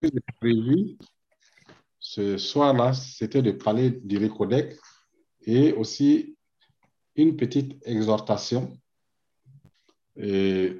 [0.00, 0.96] que j'ai prévu
[1.98, 4.76] ce soir-là, c'était de parler du Récodec
[5.42, 6.36] et aussi
[7.16, 8.72] une petite exhortation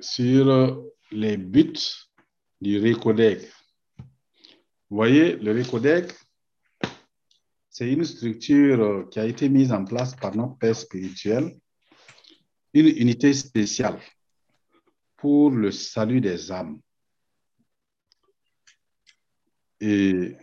[0.00, 1.74] sur les buts
[2.60, 3.42] du Récodec.
[4.90, 6.12] Vous voyez, le Récodec,
[7.69, 11.56] c'est une structure qui a été mise en place par notre Père spirituel,
[12.74, 13.98] une unité spéciale
[15.16, 16.80] pour le salut des âmes.
[19.80, 20.37] Et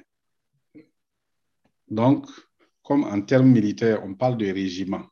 [1.87, 2.27] donc,
[2.83, 5.05] comme en termes militaires, on parle de régiment.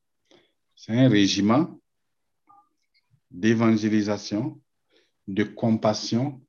[0.75, 1.79] C'est un régiment
[3.29, 4.61] d'évangélisation,
[5.27, 6.41] de compassion,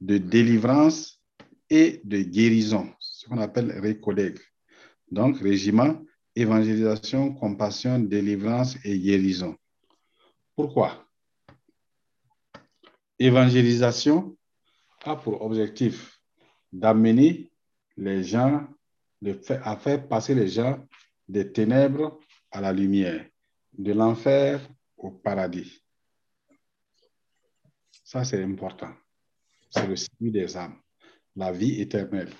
[0.00, 1.20] de délivrance
[1.68, 4.38] et de guérison, ce qu'on appelle récollègue.
[5.10, 6.02] Donc, régiment,
[6.34, 9.56] évangélisation, compassion, délivrance et guérison.
[10.56, 11.06] Pourquoi?
[13.18, 14.36] Évangélisation
[15.04, 16.11] a pour objectif
[16.72, 17.50] d'amener
[17.96, 18.66] les gens,
[19.62, 20.84] à faire passer les gens
[21.28, 22.18] des ténèbres
[22.50, 23.26] à la lumière,
[23.76, 24.60] de l'enfer
[24.96, 25.82] au paradis.
[28.04, 28.92] Ça, c'est important.
[29.70, 30.76] C'est le salut des âmes,
[31.36, 32.30] la vie éternelle.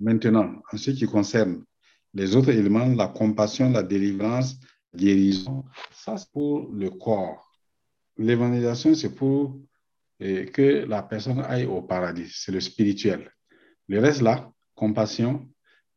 [0.00, 1.64] Maintenant, en ce qui concerne
[2.14, 4.58] les autres éléments, la compassion, la délivrance,
[4.92, 7.48] la guérison, ça, c'est pour le corps.
[8.16, 9.56] L'évangélisation, c'est pour
[10.52, 12.30] que la personne aille au paradis.
[12.32, 13.30] C'est le spirituel.
[13.88, 15.48] Le reste là, compassion,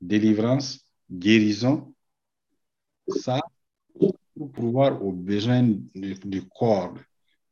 [0.02, 1.94] délivrance, guérison,
[3.08, 3.42] ça,
[3.94, 6.96] pour pouvoir aux besoins du, corps.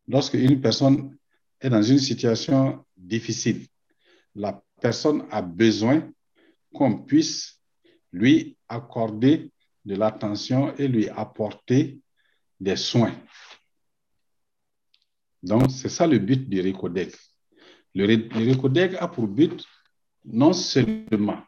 [0.07, 1.17] Lorsque une personne
[1.61, 3.65] est dans une situation difficile,
[4.35, 6.11] la personne a besoin
[6.73, 7.61] qu'on puisse
[8.11, 9.51] lui accorder
[9.85, 11.99] de l'attention et lui apporter
[12.59, 13.15] des soins.
[15.43, 17.13] Donc, c'est ça le but du RECODEC.
[17.93, 19.65] Le, RECODEC a pour but
[20.25, 21.43] non seulement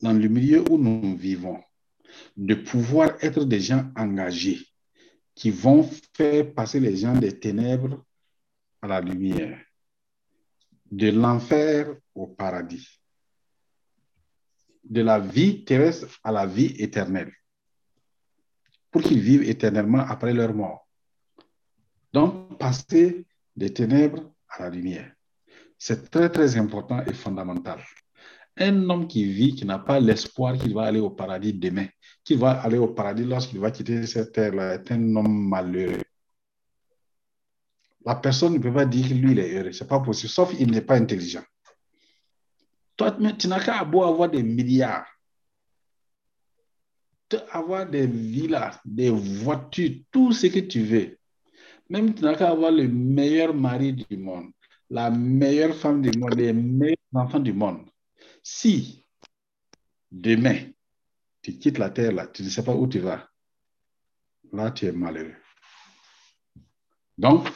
[0.00, 1.60] dans le milieu où nous vivons,
[2.36, 4.66] de pouvoir être des gens engagés
[5.34, 5.82] qui vont
[6.14, 8.04] faire passer les gens des ténèbres
[8.82, 9.58] à la lumière,
[10.90, 13.00] de l'enfer au paradis,
[14.84, 17.32] de la vie terrestre à la vie éternelle,
[18.90, 20.79] pour qu'ils vivent éternellement après leur mort.
[22.12, 23.24] Donc, passer
[23.56, 25.12] des ténèbres à la lumière.
[25.78, 27.82] C'est très, très important et fondamental.
[28.56, 31.86] Un homme qui vit, qui n'a pas l'espoir qu'il va aller au paradis demain,
[32.24, 36.02] qu'il va aller au paradis lorsqu'il va quitter cette terre-là, est un homme malheureux.
[38.04, 39.72] La personne ne peut pas dire que lui, il est heureux.
[39.72, 41.44] Ce n'est pas possible, sauf qu'il n'est pas intelligent.
[42.96, 45.06] Toi, tu n'as qu'à avoir des milliards,
[47.50, 51.19] avoir des villas, des voitures, tout ce que tu veux.
[51.90, 54.52] Même tu n'as qu'à avoir le meilleur mari du monde,
[54.88, 57.90] la meilleure femme du monde, les meilleurs enfants du monde.
[58.44, 59.04] Si
[60.10, 60.70] demain,
[61.42, 63.28] tu quittes la terre là, tu ne sais pas où tu vas,
[64.52, 65.34] là, tu es malheureux.
[67.18, 67.48] Donc,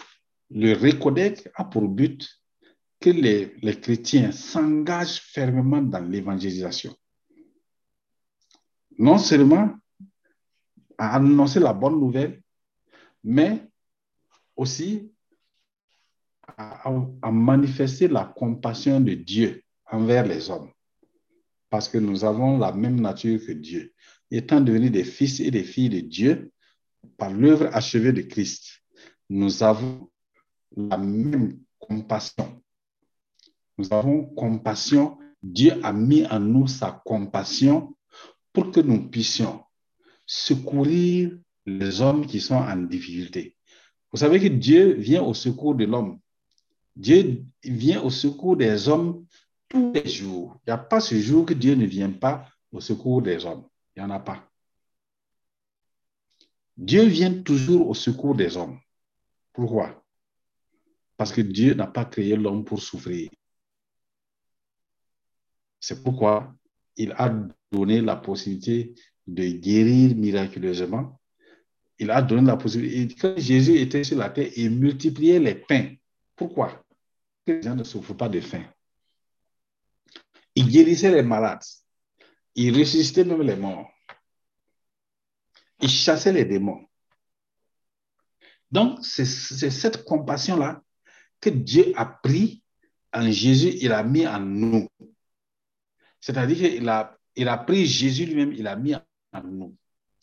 [0.51, 2.29] le Récodec a pour but
[3.01, 6.95] que les, les chrétiens s'engagent fermement dans l'évangélisation.
[8.99, 9.75] Non seulement
[10.99, 12.43] à annoncer la bonne nouvelle,
[13.23, 13.69] mais
[14.57, 15.13] aussi
[16.57, 16.91] à,
[17.31, 20.71] manifester la compassion de Dieu envers les hommes.
[21.71, 23.93] Parce que nous avons la même nature que Dieu.
[24.31, 26.53] Étant devenus des fils et des filles de Dieu,
[27.19, 28.83] par l'œuvre achevée de Christ,
[29.29, 30.11] nous avons
[30.77, 32.63] la même compassion.
[33.79, 35.19] Nous avons compassion.
[35.43, 37.95] Dieu a mis en nous sa compassion
[38.53, 39.63] pour que nous puissions
[40.27, 43.54] secourir les hommes qui sont en difficulté.
[44.15, 46.21] Vous savez que Dieu vient au secours de l'homme.
[46.95, 49.27] Dieu vient au secours des hommes
[49.69, 50.57] tous les jours.
[50.59, 53.67] Il n'y a pas ce jour que Dieu ne vient pas au secours des hommes.
[53.97, 54.49] Il n'y en a pas.
[56.77, 58.79] Dieu vient toujours au secours des hommes.
[59.53, 60.05] Pourquoi?
[61.17, 63.29] Parce que Dieu n'a pas créé l'homme pour souffrir.
[65.81, 66.55] C'est pourquoi
[66.97, 67.35] il a
[67.73, 68.95] donné la possibilité
[69.27, 71.21] de guérir miraculeusement,
[71.99, 73.15] il a donné la possibilité.
[73.15, 75.95] Quand Jésus était sur la terre, il multipliait les pains.
[76.37, 76.85] Pourquoi?
[77.47, 78.65] Que les gens ne souffrent pas de faim.
[80.55, 81.63] Il guérissait les malades.
[82.55, 83.91] Il ressuscitait même les morts.
[85.81, 86.85] Il chassait les démons.
[88.71, 90.83] Donc, c'est cette compassion-là
[91.41, 92.63] que Dieu a pris
[93.13, 94.89] en Jésus, il a mis en nous.
[96.21, 99.77] C'est-à-dire qu'il a, pris Jésus lui-même, il a mis en nous.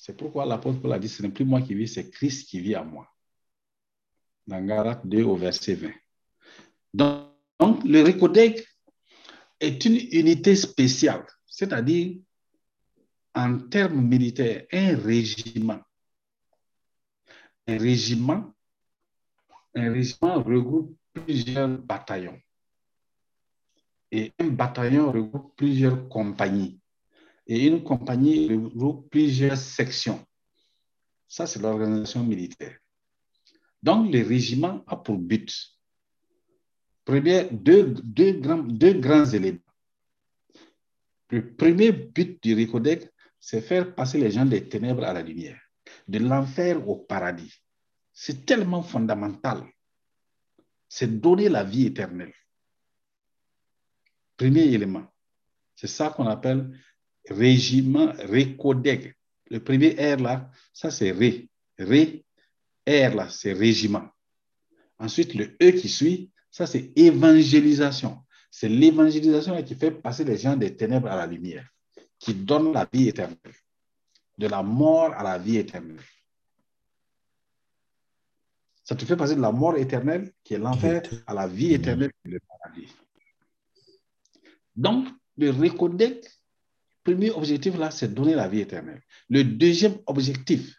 [0.03, 2.59] C'est pourquoi l'apôtre Paul a dit, ce n'est plus moi qui vis, c'est Christ qui
[2.59, 3.07] vit à moi.
[4.47, 5.91] Dans Galates 2 au verset 20.
[6.91, 8.67] Donc, le Ricodec
[9.59, 12.17] est une unité spéciale, c'est-à-dire
[13.35, 15.81] en termes militaires, un régiment.
[17.67, 18.55] Un régiment,
[19.75, 22.41] un régiment regroupe plusieurs bataillons.
[24.11, 26.80] Et un bataillon regroupe plusieurs compagnies.
[27.51, 30.25] Et une compagnie regroupe plusieurs sections.
[31.27, 32.77] Ça, c'est l'organisation militaire.
[33.83, 35.53] Donc, le régiment a pour but,
[37.05, 39.59] deux, deux, grands, deux grands éléments.
[41.29, 45.59] Le premier but du RICODEC, c'est faire passer les gens des ténèbres à la lumière,
[46.07, 47.53] de l'enfer au paradis.
[48.13, 49.65] C'est tellement fondamental.
[50.87, 52.33] C'est donner la vie éternelle.
[54.37, 55.05] Premier élément.
[55.75, 56.79] C'est ça qu'on appelle
[57.29, 59.15] régiment RICODEC.
[59.49, 61.49] Le premier R là, ça c'est Ré.
[61.77, 62.25] Ré,
[62.87, 64.07] R là, c'est régiment.
[64.99, 68.19] Ensuite, le E qui suit, ça c'est évangélisation.
[68.49, 71.67] C'est l'évangélisation qui fait passer les gens des ténèbres à la lumière
[72.21, 73.55] qui donne la vie éternelle,
[74.37, 75.99] de la mort à la vie éternelle.
[78.83, 82.11] Ça te fait passer de la mort éternelle, qui est l'enfer, à la vie éternelle,
[82.21, 82.93] qui est le paradis.
[84.75, 85.07] Donc,
[85.37, 86.27] le recodec,
[87.03, 89.01] premier objectif là, c'est donner la vie éternelle.
[89.29, 90.75] Le deuxième objectif,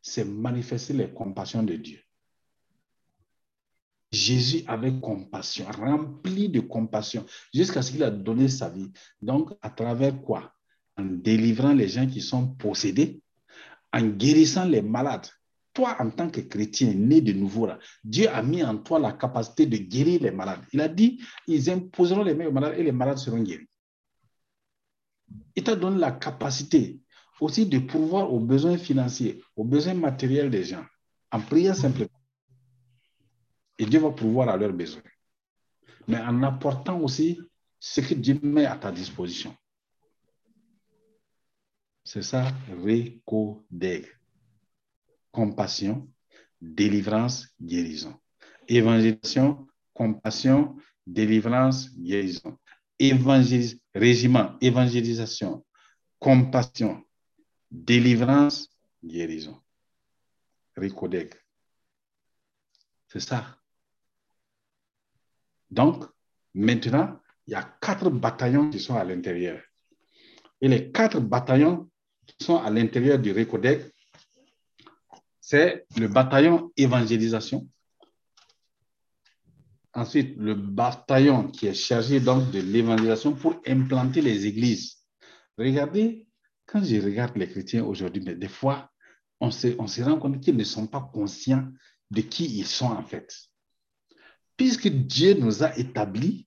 [0.00, 2.00] c'est manifester les compassions de Dieu.
[4.10, 7.24] Jésus avait compassion, rempli de compassion,
[7.54, 8.92] jusqu'à ce qu'il a donné sa vie.
[9.22, 10.52] Donc, à travers quoi?
[10.98, 13.22] En délivrant les gens qui sont possédés,
[13.92, 15.26] en guérissant les malades.
[15.72, 19.12] Toi, en tant que chrétien né de nouveau, là, Dieu a mis en toi la
[19.12, 20.60] capacité de guérir les malades.
[20.74, 23.68] Il a dit, ils imposeront les mains aux malades et les malades seront guéris.
[25.54, 27.00] Il t'a donné la capacité
[27.40, 30.84] aussi de pouvoir aux besoins financiers, aux besoins matériels des gens,
[31.30, 32.08] en priant simplement.
[33.78, 35.02] Et Dieu va pouvoir à leurs besoins.
[36.06, 37.40] Mais en apportant aussi
[37.80, 39.56] ce que Dieu met à ta disposition.
[42.04, 42.52] C'est ça,
[42.84, 44.06] récodeg.
[45.30, 46.08] Compassion,
[46.60, 48.14] délivrance, guérison.
[48.68, 50.76] Évangélisation, compassion,
[51.06, 52.58] délivrance, guérison.
[53.94, 55.64] Régiment, évangélisation,
[56.18, 57.04] compassion,
[57.70, 58.68] délivrance,
[59.04, 59.60] guérison.
[60.76, 61.34] Récodeg.
[63.08, 63.58] C'est ça.
[65.70, 66.04] Donc,
[66.54, 69.60] maintenant, il y a quatre bataillons qui sont à l'intérieur.
[70.60, 71.90] Et les quatre bataillons
[72.26, 73.92] qui sont à l'intérieur du RECODEC,
[75.40, 77.68] c'est le bataillon évangélisation.
[79.94, 84.98] Ensuite, le bataillon qui est chargé donc de l'évangélisation pour implanter les églises.
[85.58, 86.26] Regardez,
[86.66, 88.90] quand je regarde les chrétiens aujourd'hui, mais des fois,
[89.40, 91.68] on se, on se rend compte qu'ils ne sont pas conscients
[92.10, 93.34] de qui ils sont en fait.
[94.56, 96.46] Puisque Dieu nous a établis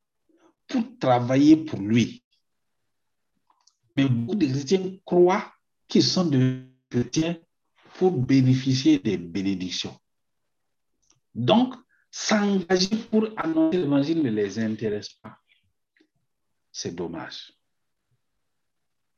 [0.68, 2.24] pour travailler pour lui.
[3.95, 5.53] Mais beaucoup de chrétiens croient
[5.88, 7.38] qu'ils sont des chrétiens
[7.95, 9.95] pour bénéficier des bénédictions.
[11.33, 11.75] Donc,
[12.15, 15.38] s'engager pour annoncer l'évangile ne les intéresse pas.
[16.71, 17.51] C'est dommage.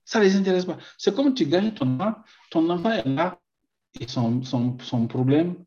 [0.03, 0.79] Ça ne les intéresse pas.
[0.97, 2.15] C'est comme tu gagnes ton enfant,
[2.49, 3.39] ton enfant est là
[3.99, 5.63] et son, son, problème,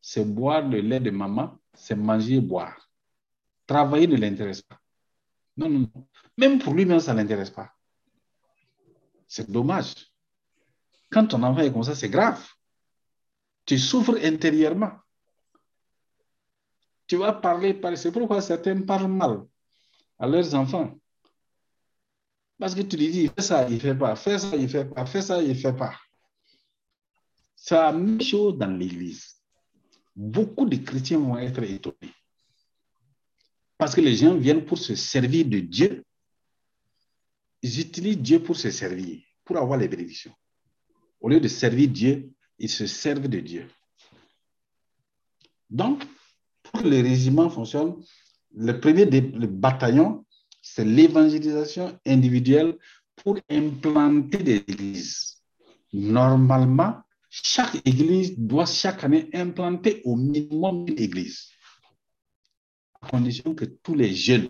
[0.00, 2.88] c'est boire le lait de maman, c'est manger et boire.
[3.66, 4.80] Travailler ne l'intéresse pas.
[5.58, 6.08] Non, non, non.
[6.38, 7.74] Même pour lui-même, ça ne l'intéresse pas.
[9.28, 9.94] C'est dommage.
[11.10, 12.42] Quand ton enfant est comme ça, c'est grave.
[13.66, 14.92] Tu souffres intérieurement.
[17.10, 19.44] Tu vas parler, c'est pourquoi certains parlent mal
[20.16, 20.96] à leurs enfants.
[22.56, 24.68] Parce que tu lui dis, fais ça, il ne fait pas, fais ça, il ne
[24.68, 25.98] fait pas, fais ça, il ne fait pas.
[27.56, 29.42] C'est la même chose dans l'Église.
[30.14, 32.14] Beaucoup de chrétiens vont être étonnés.
[33.76, 36.04] Parce que les gens viennent pour se servir de Dieu
[37.62, 40.32] ils utilisent Dieu pour se servir, pour avoir les bénédictions.
[41.20, 43.68] Au lieu de servir Dieu, ils se servent de Dieu.
[45.68, 46.04] Donc,
[46.72, 47.96] pour que le régiment fonctionne,
[48.56, 50.24] le premier bataillon,
[50.62, 52.76] c'est l'évangélisation individuelle
[53.16, 55.36] pour implanter des églises.
[55.92, 61.48] Normalement, chaque église doit chaque année implanter au minimum une église,
[63.00, 64.48] à condition que tous les jeunes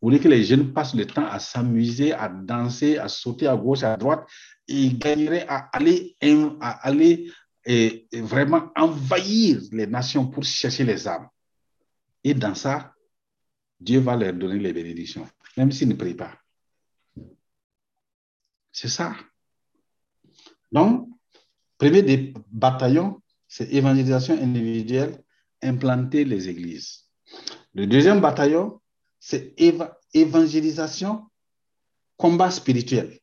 [0.00, 3.56] vous voulez que les jeunes passent le temps à s'amuser, à danser, à sauter à
[3.56, 4.28] gauche, à droite,
[4.68, 6.16] ils gagneraient à aller,
[6.60, 7.32] à aller
[7.64, 11.26] et, vraiment envahir les nations pour chercher les âmes.
[12.28, 12.92] Et dans ça,
[13.80, 16.38] Dieu va leur donner les bénédictions, même s'ils ne prient pas.
[18.70, 19.16] C'est ça.
[20.70, 21.08] Donc,
[21.78, 25.24] premier des bataillons, c'est évangélisation individuelle,
[25.62, 27.06] implanter les églises.
[27.72, 28.78] Le deuxième bataillon,
[29.18, 29.54] c'est
[30.12, 31.30] évangélisation,
[32.18, 33.18] combat spirituel.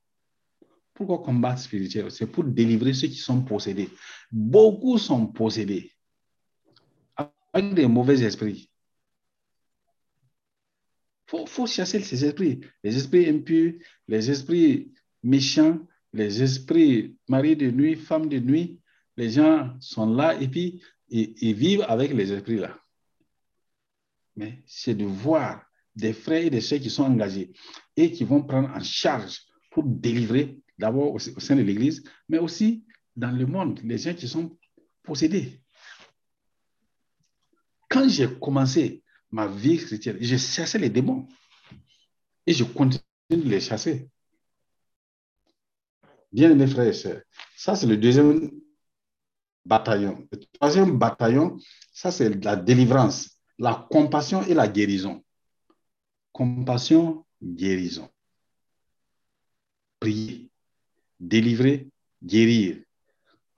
[0.96, 2.10] Pourquoi combat spirituel?
[2.10, 3.92] C'est pour délivrer ceux qui sont possédés.
[4.32, 5.92] Beaucoup sont possédés
[7.54, 8.72] avec des mauvais esprits.
[11.34, 12.62] Il faut, chasser ces esprits.
[12.84, 13.74] Les esprits impurs,
[14.08, 14.92] les esprits
[15.24, 15.80] méchants,
[16.14, 18.80] les esprits mari de nuit, femme de nuit.
[19.18, 22.80] Les gens sont là et puis ils vivent avec les esprits là.
[24.36, 25.66] Mais c'est de voir
[25.96, 27.54] des frères et des sœurs qui sont engagés
[27.96, 29.42] et qui vont prendre en charge
[29.72, 34.28] pour délivrer d'abord au, sein de l'Église, mais aussi dans le monde, les gens qui
[34.28, 34.58] sont
[35.04, 35.62] possédés.
[37.90, 41.28] Quand j'ai commencé ma vie chrétienne, j'ai chassé les démons
[42.46, 44.10] et je continue de les chasser.
[46.32, 47.22] Bien mes frères et sœurs,
[47.56, 48.52] ça c'est le deuxième
[49.66, 50.28] bataillon.
[50.32, 51.58] Le troisième bataillon,
[51.92, 55.24] ça c'est la délivrance, la compassion et la guérison.
[56.32, 58.10] Compassion, guérison.
[60.00, 60.50] Prier,
[61.20, 61.88] délivrer,
[62.22, 62.84] guérir,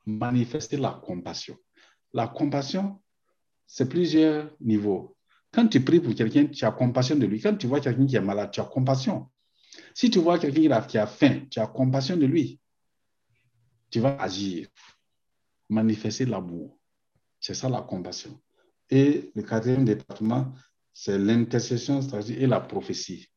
[0.05, 1.57] manifester la compassion.
[2.13, 3.01] La compassion,
[3.65, 5.16] c'est plusieurs niveaux.
[5.51, 7.39] Quand tu pries pour quelqu'un, tu as compassion de lui.
[7.41, 9.27] Quand tu vois quelqu'un qui est malade, tu as compassion.
[9.93, 12.59] Si tu vois quelqu'un qui a faim, tu as compassion de lui.
[13.89, 14.67] Tu vas agir,
[15.69, 16.77] manifester l'amour.
[17.39, 18.39] C'est ça la compassion.
[18.89, 20.53] Et le quatrième département,
[20.93, 23.27] c'est l'intercession et la prophétie.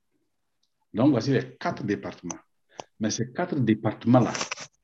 [0.93, 2.39] Donc, voici les quatre départements.
[2.99, 4.33] Mais ces quatre départements-là,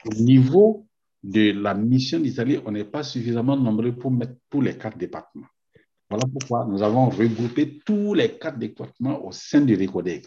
[0.05, 0.87] au niveau
[1.23, 5.49] de la mission d'Italie, on n'est pas suffisamment nombreux pour mettre tous les quatre départements.
[6.09, 10.27] Voilà pourquoi nous avons regroupé tous les quatre départements au sein du RECODEC.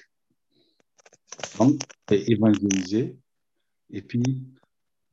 [1.57, 3.17] Donc, c'est évangéliser
[3.89, 4.43] et puis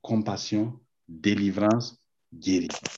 [0.02, 2.00] compassion, délivrance,
[2.35, 2.88] guérison.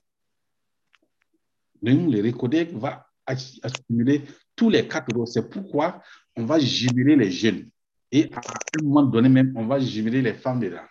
[1.83, 4.25] Donc, le RECODEC va accumuler
[4.57, 5.29] tous les quatre rôles.
[5.29, 6.03] C'est pourquoi
[6.37, 7.71] on va jubiler les jeunes.
[8.11, 8.41] Et à
[8.75, 10.87] un moment donné même, on va jubiler les femmes dedans.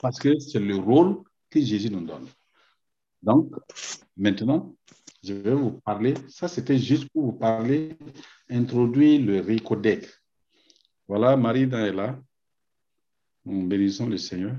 [0.00, 2.26] Parce que c'est le rôle que Jésus nous donne.
[3.26, 3.52] Donc,
[4.16, 4.76] maintenant,
[5.24, 7.98] je vais vous parler, ça c'était juste pour vous parler,
[8.48, 10.06] introduire le RICODEC.
[11.08, 12.16] Voilà, Marie est là.
[13.44, 14.54] Nous bénissons le Seigneur.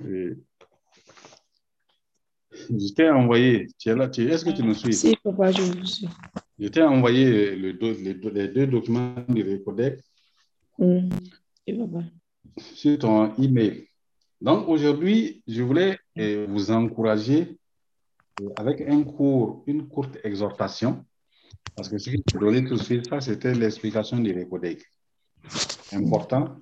[0.00, 0.34] je
[2.96, 4.92] t'ai envoyé, tu es là, est-ce que tu nous suis?
[4.92, 6.08] Si, papa, je vous suis.
[6.58, 7.78] Je t'ai envoyé le,
[8.32, 10.00] les, deux documents du RICODEC
[10.78, 11.10] mm.
[12.56, 13.88] sur ton email.
[14.40, 17.57] Donc aujourd'hui, je voulais euh, vous encourager
[18.56, 21.04] avec un cours, une courte exhortation,
[21.74, 24.82] parce que ce que je donné tout de suite, ça, c'était l'explication du Récodec.
[25.92, 26.56] Important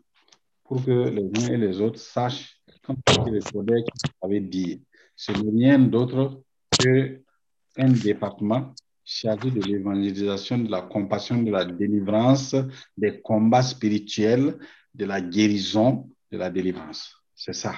[0.65, 3.87] pour que les uns et les autres sachent, comme le Récodec
[4.21, 4.83] avait dit,
[5.15, 6.43] ce n'est rien d'autre
[6.79, 12.57] qu'un département chargé de l'évangélisation, de la compassion, de la délivrance,
[12.97, 14.59] des combats spirituels,
[14.95, 17.15] de la guérison, de la délivrance.
[17.35, 17.75] C'est ça.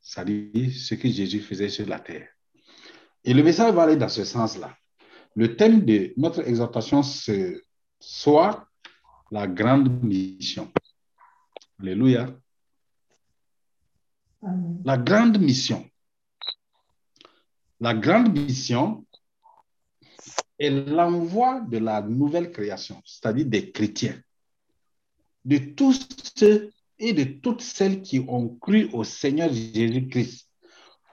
[0.00, 2.28] Ça dit ce que Jésus faisait sur la terre.
[3.24, 4.76] Et le message va aller dans ce sens-là.
[5.34, 7.60] Le thème de notre exhortation, c'est
[7.98, 8.68] soit
[9.30, 10.70] la grande mission.
[11.80, 12.28] Alléluia.
[14.84, 15.88] La grande mission.
[17.80, 19.04] La grande mission
[20.58, 24.20] est l'envoi de la nouvelle création, c'est-à-dire des chrétiens,
[25.44, 30.43] de tous ceux et de toutes celles qui ont cru au Seigneur Jésus-Christ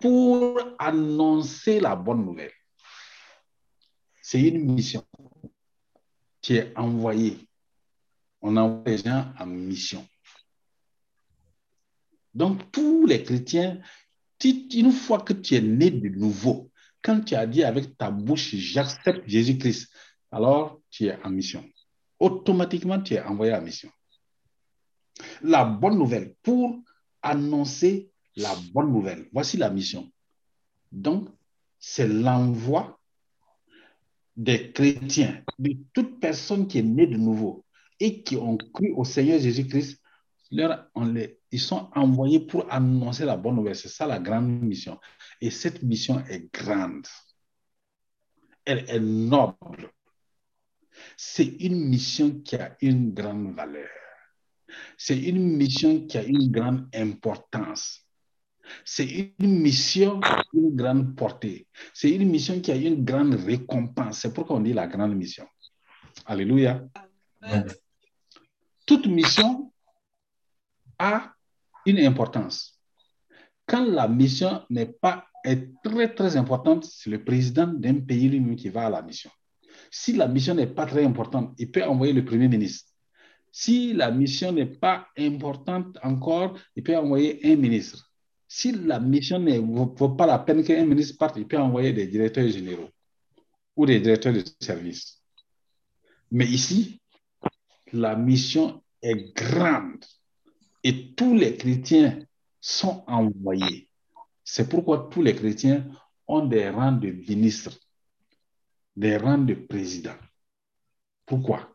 [0.02, 2.52] pour annoncer la bonne nouvelle.
[4.22, 5.06] C'est une mission
[6.42, 7.38] qui est envoyée.
[8.42, 10.06] On envoie les gens en mission.
[12.34, 13.80] Donc, tous les chrétiens,
[14.44, 18.56] une fois que tu es né de nouveau, quand tu as dit avec ta bouche,
[18.56, 19.92] j'accepte Jésus-Christ,
[20.32, 21.64] alors tu es en mission.
[22.20, 23.92] Automatiquement, tu es envoyé en mission.
[25.42, 26.80] La bonne nouvelle, pour
[27.22, 29.28] annoncer la bonne nouvelle.
[29.34, 30.12] Voici la mission.
[30.92, 31.30] Donc,
[31.80, 33.00] c'est l'envoi
[34.36, 37.66] des chrétiens, de toute personne qui est née de nouveau
[38.00, 40.02] et qui ont cru au Seigneur Jésus-Christ.
[40.52, 43.76] Ils sont envoyés pour annoncer la bonne nouvelle.
[43.76, 45.00] C'est ça la grande mission.
[45.40, 47.08] Et cette mission est grande.
[48.66, 49.92] Elle est noble.
[51.18, 53.90] C'est une mission qui a une grande valeur.
[54.98, 58.08] C'est une mission qui a une grande importance.
[58.86, 60.20] C'est une mission
[60.54, 61.68] une grande portée.
[61.94, 64.20] C'est une mission qui a une grande récompense.
[64.20, 65.46] C'est pourquoi on dit la grande mission.
[66.26, 66.84] Alléluia.
[68.86, 69.72] Toute mission
[71.00, 71.34] a
[71.86, 72.80] une importance.
[73.66, 78.56] Quand la mission n'est pas est très très importante, c'est le président d'un pays lui-même
[78.56, 79.32] qui va à la mission.
[79.90, 82.92] Si la mission n'est pas très importante, il peut envoyer le Premier ministre.
[83.52, 88.11] Si la mission n'est pas importante encore, il peut envoyer un ministre.
[88.54, 92.06] Si la mission ne vaut pas la peine qu'un ministre parte, il peut envoyer des
[92.06, 92.90] directeurs généraux
[93.78, 95.22] ou des directeurs de service.
[96.32, 97.00] Mais ici,
[97.94, 100.04] la mission est grande
[100.84, 102.20] et tous les chrétiens
[102.60, 103.88] sont envoyés.
[104.44, 105.90] C'est pourquoi tous les chrétiens
[106.28, 107.80] ont des rangs de ministres,
[108.98, 110.20] des rangs de présidents.
[111.26, 111.74] Pourquoi?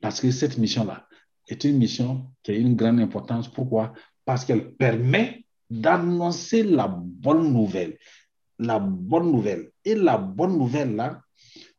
[0.00, 1.06] Parce que cette mission-là
[1.46, 3.52] est une mission qui a une grande importance.
[3.52, 3.92] Pourquoi?
[4.24, 7.98] Parce qu'elle permet d'annoncer la bonne nouvelle.
[8.58, 9.70] La bonne nouvelle.
[9.84, 11.22] Et la bonne nouvelle, là,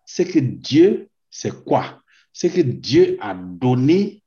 [0.06, 2.02] c'est que Dieu, c'est quoi?
[2.34, 4.24] C'est que Dieu a donné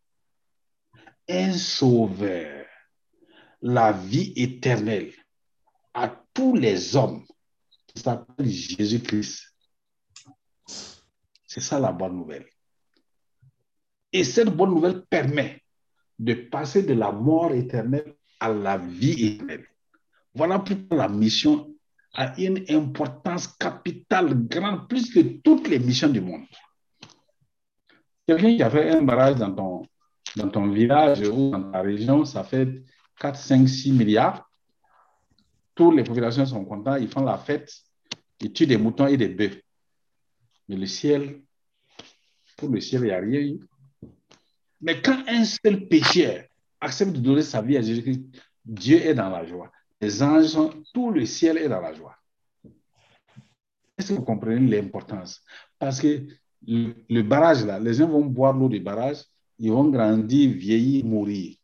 [1.29, 2.67] un sauveur,
[3.63, 5.13] la vie éternelle
[5.95, 7.25] à tous les hommes
[7.87, 9.55] qui s'appelle Jésus-Christ.
[11.47, 12.47] C'est ça la bonne nouvelle.
[14.13, 15.63] Et cette bonne nouvelle permet
[16.19, 18.15] de passer de la mort éternelle
[18.45, 19.67] à la vie éternelle.
[20.35, 21.75] Voilà pourquoi la mission
[22.13, 26.45] a une importance capitale grande, plus que toutes les missions du monde.
[28.27, 29.83] Quelqu'un qui a fait un barrage dans ton,
[30.37, 32.83] dans ton village ou dans ta région, ça fait
[33.19, 34.49] 4, 5, 6 milliards.
[35.75, 37.73] Toutes les populations sont contentes, ils font la fête,
[38.41, 39.61] ils tuent des moutons et des bœufs.
[40.69, 41.43] Mais le ciel,
[42.57, 43.57] pour le ciel, il n'y a rien.
[44.83, 46.45] Mais quand un seul pécheur
[46.81, 48.25] accepte de donner sa vie à Jésus-Christ,
[48.65, 49.71] Dieu est dans la joie.
[50.01, 50.57] Les anges,
[50.93, 52.17] tout le ciel est dans la joie.
[53.97, 55.43] Est-ce que vous comprenez l'importance?
[55.79, 56.27] Parce que
[56.67, 59.25] le, barrage, là, les gens vont boire l'eau du barrage,
[59.59, 61.57] ils vont grandir, vieillir, mourir.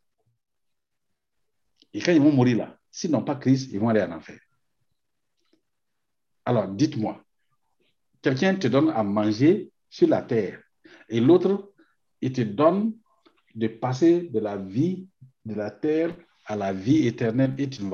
[1.92, 4.38] Et quand ils vont mourir là, s'ils n'ont pas Christ, ils vont aller en enfer.
[6.44, 7.22] Alors, dites-moi,
[8.22, 10.62] quelqu'un te donne à manger sur la terre
[11.08, 11.72] et l'autre,
[12.20, 12.94] il te donne
[13.54, 15.08] de passer de la vie
[15.44, 16.14] de la terre
[16.46, 17.90] à la vie éternelle et tu ne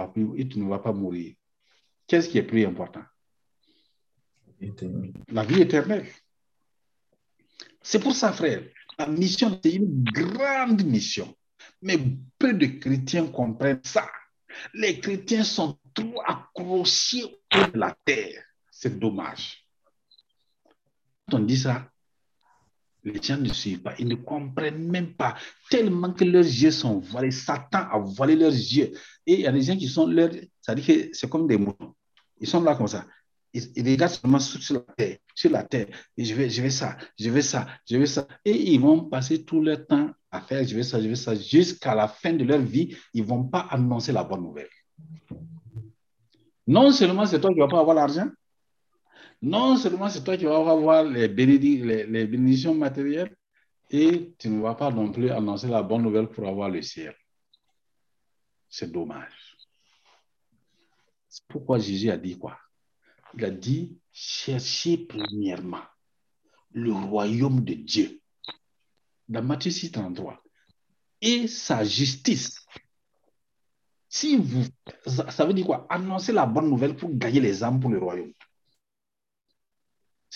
[0.68, 1.34] vas, pas mourir.
[2.06, 3.02] Qu'est-ce qui est plus important?
[5.28, 6.06] La vie éternelle.
[7.82, 8.62] C'est pour ça, frère,
[8.98, 11.36] la mission, c'est une grande mission.
[11.82, 11.98] Mais
[12.38, 14.08] peu de chrétiens comprennent ça.
[14.72, 18.42] Les chrétiens sont trop accrochés à la terre.
[18.70, 19.66] C'est dommage.
[21.30, 21.90] Quand on dit ça,
[23.06, 25.36] les gens ne suivent pas, ils ne comprennent même pas,
[25.70, 27.30] tellement que leurs yeux sont voilés.
[27.30, 28.92] Satan a voilé leurs yeux.
[29.26, 30.30] Et il y a des gens qui sont leurs.
[30.60, 31.94] Ça dit que c'est comme des moutons.
[32.40, 33.06] Ils sont là comme ça.
[33.54, 35.86] Ils, regardent seulement sur la terre, sur la terre.
[36.18, 38.26] Je vais, je vais ça, je vais ça, je vais ça.
[38.44, 41.34] Et ils vont passer tout leur temps à faire je vais ça, je vais ça,
[41.34, 44.68] jusqu'à la fin de leur vie, ils ne vont pas annoncer la bonne nouvelle.
[46.66, 48.28] Non seulement c'est toi qui ne vas pas avoir l'argent,
[49.42, 53.36] non seulement c'est toi qui vas avoir les, bénédictions matérielles,
[53.90, 57.14] et tu ne vas pas non plus annoncer la bonne nouvelle pour avoir le ciel.
[58.68, 59.56] C'est dommage.
[61.48, 62.58] Pourquoi Jésus a dit quoi?
[63.36, 65.82] Il a dit, cherchez premièrement
[66.72, 68.20] le royaume de Dieu.
[69.28, 70.42] Dans Matthieu 6, 33.
[71.20, 72.64] Et sa justice.
[74.08, 74.64] Si vous,
[75.06, 75.86] ça veut dire quoi?
[75.90, 78.32] Annoncer la bonne nouvelle pour gagner les âmes pour le royaume.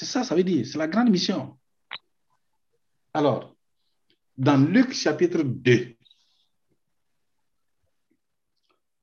[0.01, 1.59] C'est ça, ça veut dire, c'est la grande mission.
[3.13, 3.55] Alors,
[4.35, 5.95] dans Luc chapitre 2,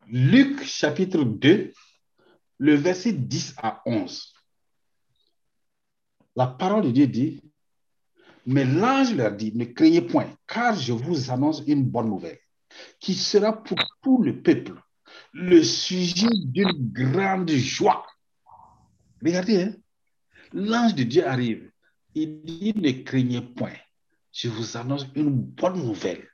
[0.07, 1.71] Luc chapitre 2,
[2.57, 4.33] le verset 10 à 11,
[6.35, 7.43] la parole de Dieu dit,
[8.47, 12.39] mais l'ange leur dit, ne craignez point, car je vous annonce une bonne nouvelle,
[12.99, 14.73] qui sera pour tout le peuple
[15.31, 18.03] le sujet d'une grande joie.
[19.23, 19.75] Regardez, hein?
[20.53, 21.71] L'ange de Dieu arrive.
[22.15, 23.75] Il dit, ne craignez point.
[24.31, 26.27] Je vous annonce une bonne nouvelle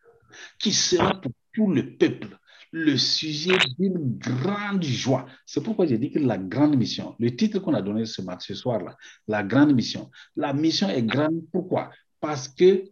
[0.59, 2.37] qui sera pour tout le peuple
[2.71, 5.27] le sujet d'une grande joie.
[5.45, 8.55] C'est pourquoi j'ai dit que la grande mission, le titre qu'on a donné ce, ce
[8.55, 8.97] soir-là,
[9.27, 10.09] la grande mission.
[10.35, 11.43] La mission est grande.
[11.51, 11.91] Pourquoi?
[12.19, 12.85] Parce que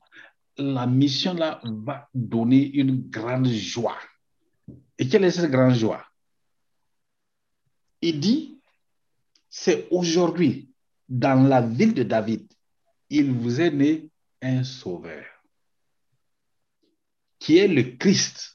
[0.57, 3.97] la mission-là va donner une grande joie.
[4.99, 6.05] Et quelle est cette grande joie?
[8.03, 8.59] Il dit,
[9.49, 10.70] c'est aujourd'hui
[11.11, 12.47] dans la ville de David,
[13.09, 14.09] il vous est né
[14.41, 15.25] un sauveur,
[17.37, 18.53] qui est le Christ,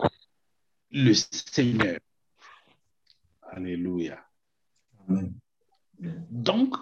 [0.90, 1.98] le Seigneur.
[3.42, 4.26] Alléluia.
[5.98, 6.74] Donc,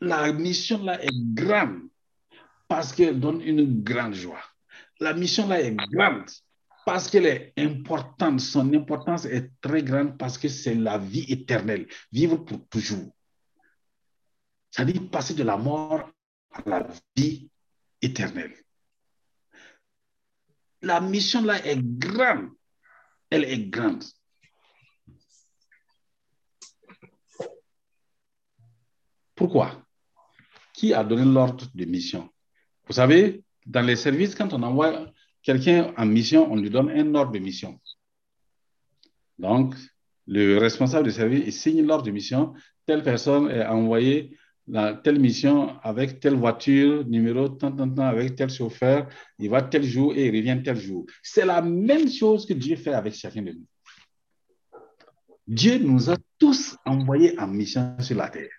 [0.00, 1.82] la mission là est grande
[2.66, 4.42] parce qu'elle donne une grande joie.
[5.00, 6.24] La mission là est grande
[6.86, 8.40] parce qu'elle est importante.
[8.40, 13.14] Son importance est très grande parce que c'est la vie éternelle, vivre pour toujours.
[14.78, 16.10] Dit passer de la mort
[16.52, 17.50] à la vie
[18.00, 18.54] éternelle.
[20.82, 22.50] La mission là est grande.
[23.28, 24.02] Elle est grande.
[29.34, 29.82] Pourquoi?
[30.72, 32.30] Qui a donné l'ordre de mission?
[32.86, 37.14] Vous savez, dans les services, quand on envoie quelqu'un en mission, on lui donne un
[37.14, 37.80] ordre de mission.
[39.38, 39.74] Donc,
[40.26, 42.54] le responsable du service il signe l'ordre de mission.
[42.86, 48.36] Telle personne est envoyée dans telle mission avec telle voiture, numéro tant, tant, tant, avec
[48.36, 49.08] tel chauffeur.
[49.38, 51.06] Il va tel jour et il revient tel jour.
[51.22, 53.66] C'est la même chose que Dieu fait avec chacun de nous.
[55.46, 58.50] Dieu nous a tous envoyés en mission sur la terre.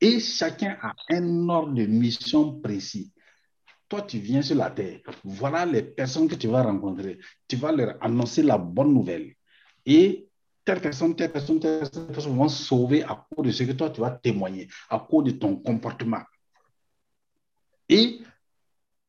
[0.00, 3.12] Et chacun a un ordre de mission précis.
[3.88, 5.00] Toi, tu viens sur la terre.
[5.24, 7.18] Voilà les personnes que tu vas rencontrer.
[7.48, 9.34] Tu vas leur annoncer la bonne nouvelle.
[9.84, 10.27] Et
[10.68, 14.02] telle personne, telle personne, telle personne vont sauver à cause de ce que toi, tu
[14.02, 16.20] vas témoigner, à cause de ton comportement.
[17.88, 18.20] Et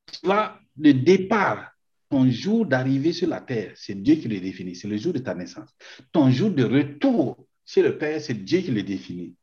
[0.09, 0.29] tu
[0.77, 1.73] le départ,
[2.09, 4.73] ton jour d'arrivée sur la terre, c'est Dieu qui le définit.
[4.73, 5.69] C'est le jour de ta naissance.
[6.13, 9.35] Ton jour de retour chez le Père, c'est Dieu qui le définit.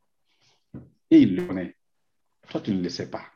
[1.11, 1.77] Et il le connaît.
[2.49, 3.27] Toi, tu ne le sais pas.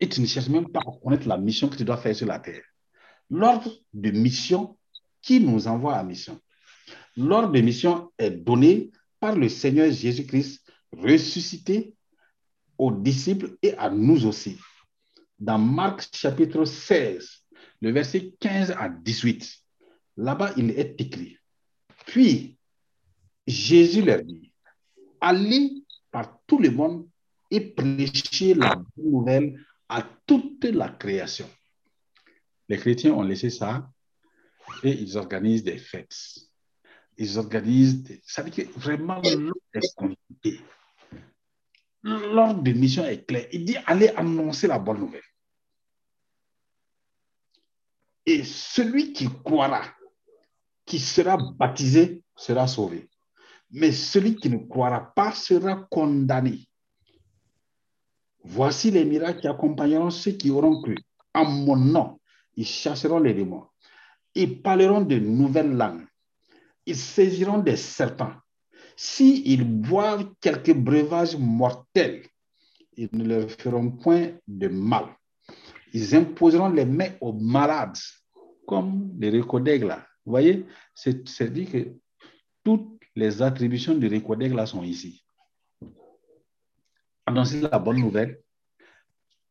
[0.00, 2.26] Et tu ne cherches même pas à connaître la mission que tu dois faire sur
[2.26, 2.64] la terre.
[3.28, 4.77] L'ordre de mission
[5.28, 6.40] qui nous envoie à mission.
[7.14, 11.94] L'ordre de mission est donné par le Seigneur Jésus-Christ ressuscité
[12.78, 14.56] aux disciples et à nous aussi.
[15.38, 17.28] Dans Marc chapitre 16,
[17.82, 19.54] le verset 15 à 18,
[20.16, 21.36] là-bas il est écrit,
[22.06, 22.56] puis
[23.46, 24.50] Jésus leur dit,
[25.20, 27.06] allez par tout le monde
[27.50, 31.50] et prêchez la bonne nouvelle à toute la création.
[32.66, 33.90] Les chrétiens ont laissé ça
[34.82, 36.16] et ils organisent des fêtes.
[37.16, 38.20] Ils organisent des...
[38.24, 40.60] Ça veut dire que vraiment l'ordre est compliqué.
[42.02, 43.48] L'ordre de mission est clair.
[43.52, 45.22] Il dit allez annoncer la bonne nouvelle.
[48.24, 49.82] Et celui qui croira,
[50.84, 53.08] qui sera baptisé, sera sauvé.
[53.70, 56.68] Mais celui qui ne croira pas sera condamné.
[58.44, 60.96] Voici les miracles qui accompagneront ceux qui auront cru.
[61.34, 62.20] En mon nom,
[62.56, 63.67] ils chasseront les démons.
[64.38, 66.06] Ils parleront de nouvelles langues.
[66.86, 68.34] Ils saisiront des serpents.
[68.96, 72.22] S'ils boivent quelques breuvages mortels,
[72.96, 75.06] ils ne leur feront point de mal.
[75.92, 77.98] Ils imposeront les mains aux malades,
[78.64, 79.96] comme les recodègles.
[80.24, 81.96] Vous voyez, c'est dit que
[82.62, 85.24] toutes les attributions du recodègle sont ici.
[87.26, 88.40] Annoncer la bonne nouvelle,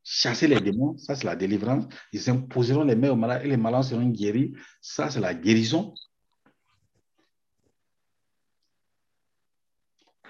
[0.10, 1.86] chasser les démons, ça c'est la délivrance.
[2.14, 5.94] Ils imposeront les mains aux malades et les malades seront guéris, ça c'est la guérison.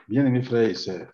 [0.08, 1.12] Bien-aimés frères et sœurs,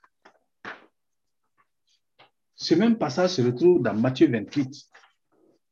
[2.56, 4.74] ce même passage se retrouve dans Matthieu 28.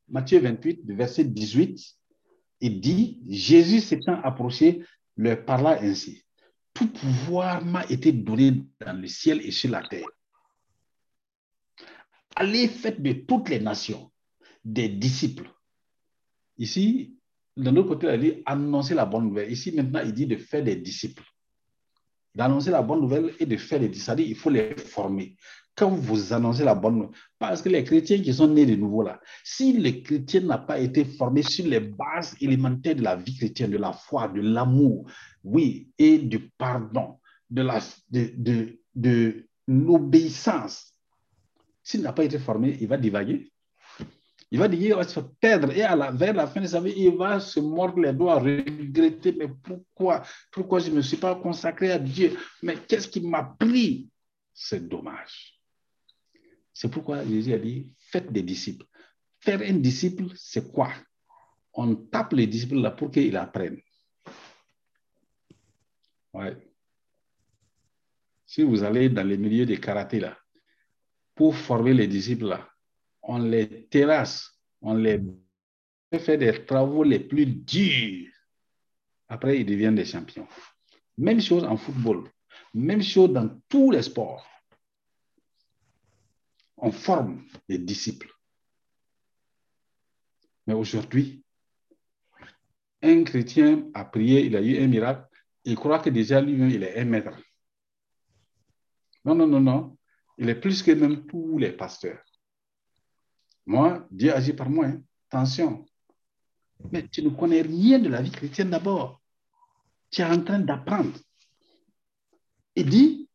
[0.08, 1.80] Matthieu 28, verset 18,
[2.60, 4.84] il dit, Jésus s'étant approché,
[5.16, 6.24] leur parla ainsi.
[6.74, 10.08] Tout pouvoir m'a été donné dans le ciel et sur la terre.
[12.42, 14.10] Allez, faites de toutes les nations
[14.64, 15.48] des disciples.
[16.58, 17.16] Ici,
[17.56, 19.52] d'un autre côté, il dit annoncer la bonne nouvelle.
[19.52, 21.22] Ici, maintenant, il dit de faire des disciples.
[22.34, 24.22] D'annoncer la bonne nouvelle et de faire des disciples.
[24.22, 25.36] Il faut les former.
[25.76, 29.04] Quand vous annoncez la bonne nouvelle, parce que les chrétiens qui sont nés de nouveau
[29.04, 33.36] là, si le chrétien n'a pas été formé sur les bases élémentaires de la vie
[33.36, 35.08] chrétienne, de la foi, de l'amour,
[35.44, 37.62] oui, et du pardon, de
[39.68, 40.91] l'obéissance,
[41.92, 43.52] s'il n'a pas été formé, il va divaguer.
[44.50, 45.70] Il va dire, il va se perdre.
[45.72, 45.80] Et
[46.16, 50.22] vers la fin de sa vie, il va se mordre les doigts, regretter, mais pourquoi?
[50.50, 52.38] Pourquoi je ne me suis pas consacré à Dieu?
[52.62, 54.08] Mais qu'est-ce qui m'a pris?
[54.54, 55.60] C'est dommage.
[56.72, 58.86] C'est pourquoi Jésus a dit, faites des disciples.
[59.40, 60.92] Faire un disciple, c'est quoi?
[61.74, 63.80] On tape les disciples là pour qu'ils apprennent.
[66.32, 66.56] Ouais.
[68.46, 70.38] Si vous allez dans les milieux des karaté là,
[71.42, 72.68] pour former les disciples là,
[73.20, 75.20] on les terrasse, on les
[76.20, 78.30] fait des travaux les plus durs.
[79.28, 80.46] Après, ils deviennent des champions.
[81.18, 82.30] Même chose en football,
[82.74, 84.46] même chose dans tous les sports.
[86.76, 88.30] On forme des disciples.
[90.68, 91.42] Mais aujourd'hui,
[93.02, 95.26] un chrétien a prié, il a eu un miracle,
[95.64, 97.36] il croit que déjà lui-même, il est un maître.
[99.24, 99.98] Non, non, non, non.
[100.42, 102.20] Il est plus que même tous les pasteurs.
[103.64, 104.86] Moi, Dieu agit par moi.
[104.86, 105.00] Hein.
[105.30, 105.86] Attention.
[106.90, 109.22] Mais tu ne connais rien de la vie chrétienne d'abord.
[110.10, 111.16] Tu es en train d'apprendre.
[112.74, 113.28] Il dit,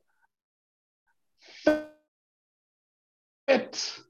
[3.45, 4.03] faites,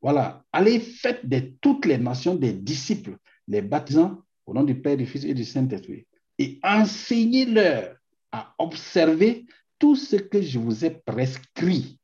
[0.00, 4.96] voilà, allez, faites de toutes les nations des disciples, les baptisants au nom du Père,
[4.96, 6.06] du Fils et du Saint-Esprit,
[6.38, 7.96] et enseignez-leur
[8.30, 9.46] à observer
[9.78, 11.98] tout ce que je vous ai prescrit.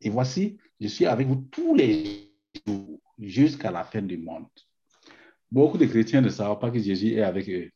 [0.00, 2.32] Et voici, je suis avec vous tous les
[2.66, 4.46] jours jusqu'à la fin du monde.
[5.50, 7.70] Beaucoup de chrétiens ne savent pas que Jésus est avec eux.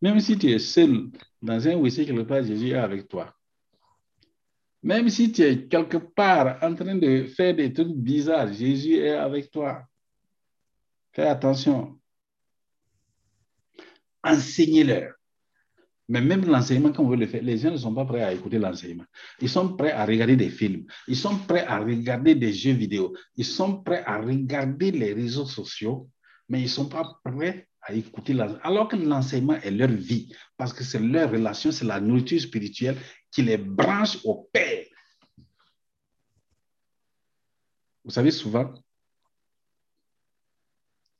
[0.00, 1.10] Même si tu es seul
[1.40, 3.34] dans un WC quelque part, Jésus est avec toi.
[4.82, 9.14] Même si tu es quelque part en train de faire des trucs bizarres, Jésus est
[9.14, 9.82] avec toi.
[11.12, 11.98] Fais attention.
[14.22, 15.13] Enseignez-leur.
[16.08, 18.32] Mais même l'enseignement, quand on veut le faire, les gens ne sont pas prêts à
[18.32, 19.04] écouter l'enseignement.
[19.40, 20.84] Ils sont prêts à regarder des films.
[21.08, 23.16] Ils sont prêts à regarder des jeux vidéo.
[23.36, 26.10] Ils sont prêts à regarder les réseaux sociaux,
[26.48, 28.64] mais ils ne sont pas prêts à écouter l'enseignement.
[28.64, 32.98] Alors que l'enseignement est leur vie, parce que c'est leur relation, c'est la nourriture spirituelle
[33.30, 34.84] qui les branche au Père.
[38.04, 38.74] Vous savez, souvent,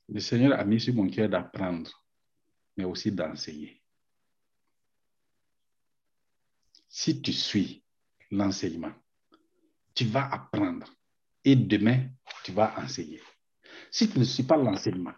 [0.07, 2.05] le Seigneur a mis sur mon cœur d'apprendre,
[2.77, 3.81] mais aussi d'enseigner.
[6.97, 7.83] Si tu suis
[8.31, 8.93] l'enseignement,
[9.93, 10.87] tu vas apprendre
[11.43, 12.07] et demain,
[12.45, 13.19] tu vas enseigner.
[13.91, 15.11] Si tu ne suis pas l'enseignement,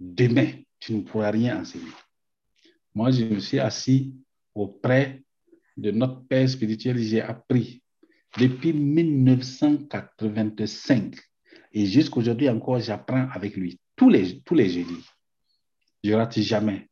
[0.00, 1.92] demain, tu ne pourras rien enseigner.
[2.94, 4.16] Moi, je me suis assis
[4.54, 5.22] auprès
[5.76, 7.82] de notre Père spirituel, j'ai appris
[8.38, 11.16] depuis 1985
[11.74, 15.04] et jusqu'aujourd'hui encore, j'apprends avec lui tous les, tous les jeudis.
[16.02, 16.88] Je rate jamais.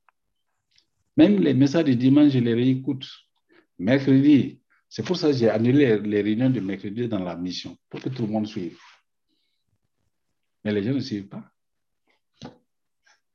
[1.17, 3.24] Même les messages du dimanche, je les réécoute.
[3.79, 8.01] Mercredi, c'est pour ça que j'ai annulé les réunions de mercredi dans la mission, pour
[8.01, 8.79] que tout le monde suive.
[10.63, 11.51] Mais les gens ne suivent pas.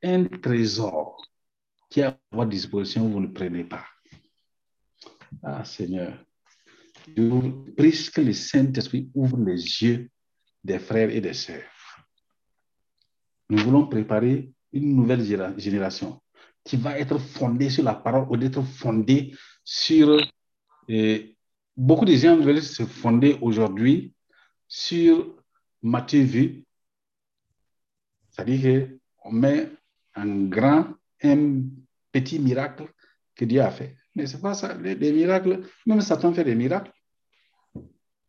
[0.02, 1.22] Un trésor
[1.90, 3.84] qui est à votre disposition, vous ne prenez pas.
[5.42, 6.24] Ah Seigneur,
[7.16, 10.10] je vous prie que le Saint-Esprit ouvre les yeux
[10.64, 11.70] des frères et des sœurs.
[13.48, 15.24] Nous voulons préparer une nouvelle
[15.58, 16.20] génération
[16.64, 20.20] qui va être fondée sur la parole ou d'être fondée sur...
[20.88, 21.36] Et
[21.76, 24.12] beaucoup de gens veulent se fonder aujourd'hui
[24.66, 25.36] sur
[25.82, 26.64] Matthieu.
[28.30, 29.70] C'est-à-dire qu'on met
[30.14, 30.86] un grand,
[31.22, 31.62] un
[32.12, 32.92] petit miracle
[33.34, 33.96] que Dieu a fait.
[34.14, 34.76] Mais ce n'est pas ça.
[34.76, 36.92] Les, miracles, même Satan fait des miracles.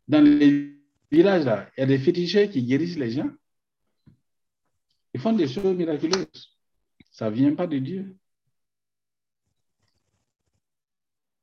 [0.08, 0.78] Dans les
[1.10, 3.30] villages, là, il y a des féticheurs qui guérissent les gens.
[5.14, 6.58] Ils font des choses miraculeuses.
[7.10, 8.16] Ça ne vient pas de Dieu.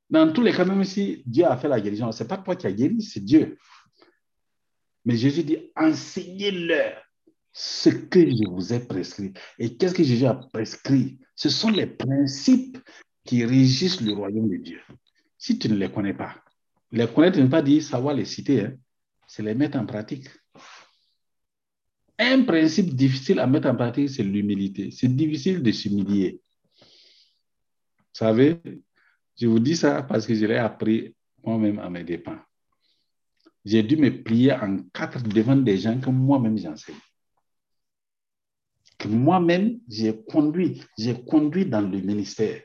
[0.09, 2.55] Dans tous les cas, même si Dieu a fait la guérison, ce n'est pas toi
[2.55, 3.57] qui as guéri, c'est Dieu.
[5.05, 7.01] Mais Jésus dit, enseignez-leur
[7.51, 9.33] ce que je vous ai prescrit.
[9.57, 11.19] Et qu'est-ce que Jésus a prescrit?
[11.35, 12.77] Ce sont les principes
[13.23, 14.81] qui régissent le royaume de Dieu.
[15.37, 16.43] Si tu ne les connais pas,
[16.91, 18.73] les connaître ne veut pas dire savoir les citer, hein.
[19.27, 20.27] c'est les mettre en pratique.
[22.17, 24.91] Un principe difficile à mettre en pratique, c'est l'humilité.
[24.91, 26.41] C'est difficile de s'humilier.
[26.79, 26.85] Vous
[28.25, 28.59] savez,
[29.39, 32.37] je vous dis ça parce que je l'ai appris moi-même à mes dépens.
[33.63, 36.95] J'ai dû me plier en quatre devant des gens que moi-même j'enseigne.
[38.97, 42.61] Que moi-même j'ai conduit, j'ai conduit dans le ministère.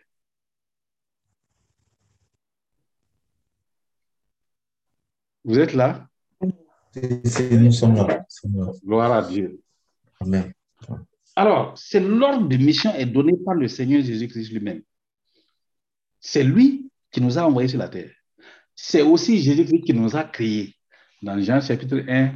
[5.44, 6.08] Vous êtes là?
[6.40, 8.24] Nous sommes là.
[8.84, 9.60] Gloire à Dieu.
[10.20, 10.52] Amen.
[11.36, 14.82] Alors, c'est l'ordre de mission est donné par le Seigneur Jésus-Christ lui-même.
[16.26, 18.10] C'est lui qui nous a envoyés sur la terre.
[18.74, 20.74] C'est aussi Jésus-Christ qui nous a créés.
[21.20, 22.32] Dans Jean chapitre 1,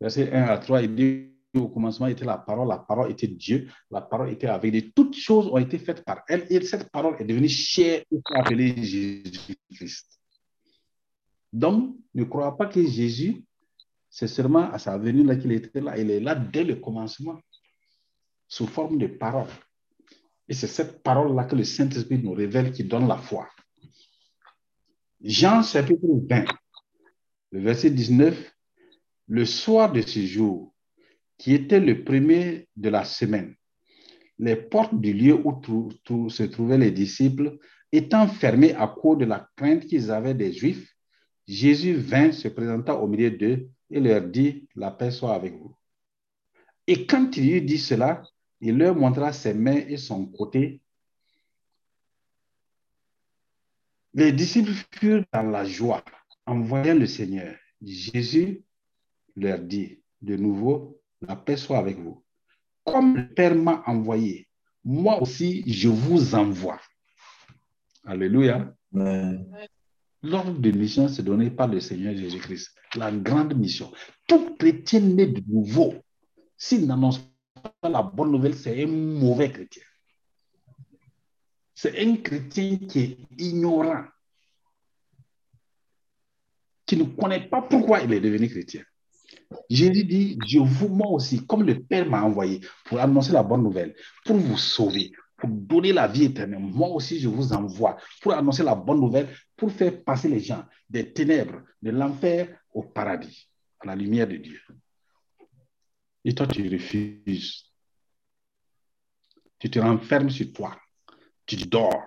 [0.00, 3.68] verset 1 à 3, il dit au commencement était la parole, la parole était Dieu,
[3.92, 4.90] la parole était avec Dieu.
[4.92, 8.74] Toutes choses ont été faites par elle et cette parole est devenue chère et appelée
[8.82, 10.20] Jésus-Christ.
[11.52, 13.44] Donc, ne crois pas que Jésus,
[14.10, 15.96] c'est seulement à sa venue qu'il était là.
[15.96, 17.38] Il est là dès le commencement,
[18.48, 19.46] sous forme de parole.
[20.48, 23.48] Et c'est cette parole-là que le Saint-Esprit nous révèle qui donne la foi.
[25.20, 26.44] Jean chapitre 20,
[27.52, 28.54] le verset 19,
[29.28, 30.74] le soir de ce jour,
[31.36, 33.54] qui était le premier de la semaine,
[34.38, 37.58] les portes du lieu où se trouvaient les disciples
[37.92, 40.94] étant fermées à cause de la crainte qu'ils avaient des Juifs,
[41.46, 45.74] Jésus vint, se présenta au milieu d'eux et leur dit, la paix soit avec vous.
[46.86, 48.22] Et quand il eut dit cela,
[48.60, 50.80] il leur montra ses mains et son côté.
[54.14, 56.04] Les disciples furent dans la joie
[56.46, 57.54] en voyant le Seigneur.
[57.82, 58.64] Jésus
[59.36, 62.24] leur dit de nouveau, la paix soit avec vous.
[62.84, 64.48] Comme le Père m'a envoyé,
[64.84, 66.80] moi aussi je vous envoie.
[68.04, 68.74] Alléluia.
[70.22, 72.74] L'ordre de mission c'est donné par le Seigneur Jésus-Christ.
[72.96, 73.92] la grande mission.
[74.26, 75.94] Tout chrétien né de nouveau,
[76.56, 77.37] s'il n'annonce pas
[77.82, 79.82] la bonne nouvelle, c'est un mauvais chrétien.
[81.74, 84.04] C'est un chrétien qui est ignorant,
[86.84, 88.82] qui ne connaît pas pourquoi il est devenu chrétien.
[89.70, 93.62] Jésus dit, je vous, moi aussi, comme le Père m'a envoyé pour annoncer la bonne
[93.62, 96.58] nouvelle, pour vous sauver, pour donner la vie éternelle.
[96.60, 100.64] Moi aussi, je vous envoie pour annoncer la bonne nouvelle, pour faire passer les gens
[100.88, 103.48] des ténèbres, de l'enfer au paradis,
[103.80, 104.60] à la lumière de Dieu.
[106.28, 107.64] Et toi, tu refuses.
[109.58, 110.78] Tu te renfermes sur toi.
[111.46, 112.06] Tu dors.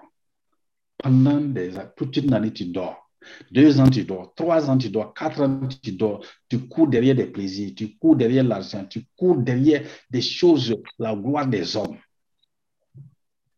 [0.95, 3.10] Pendant des, toute une année, tu dors.
[3.49, 4.31] Deux ans, tu dors.
[4.36, 5.12] Trois ans, tu dors.
[5.15, 6.23] Quatre ans, tu dors.
[6.47, 7.73] Tu cours derrière des plaisirs.
[7.75, 8.86] Tu cours derrière l'argent.
[8.86, 11.97] Tu cours derrière des choses, la gloire des hommes.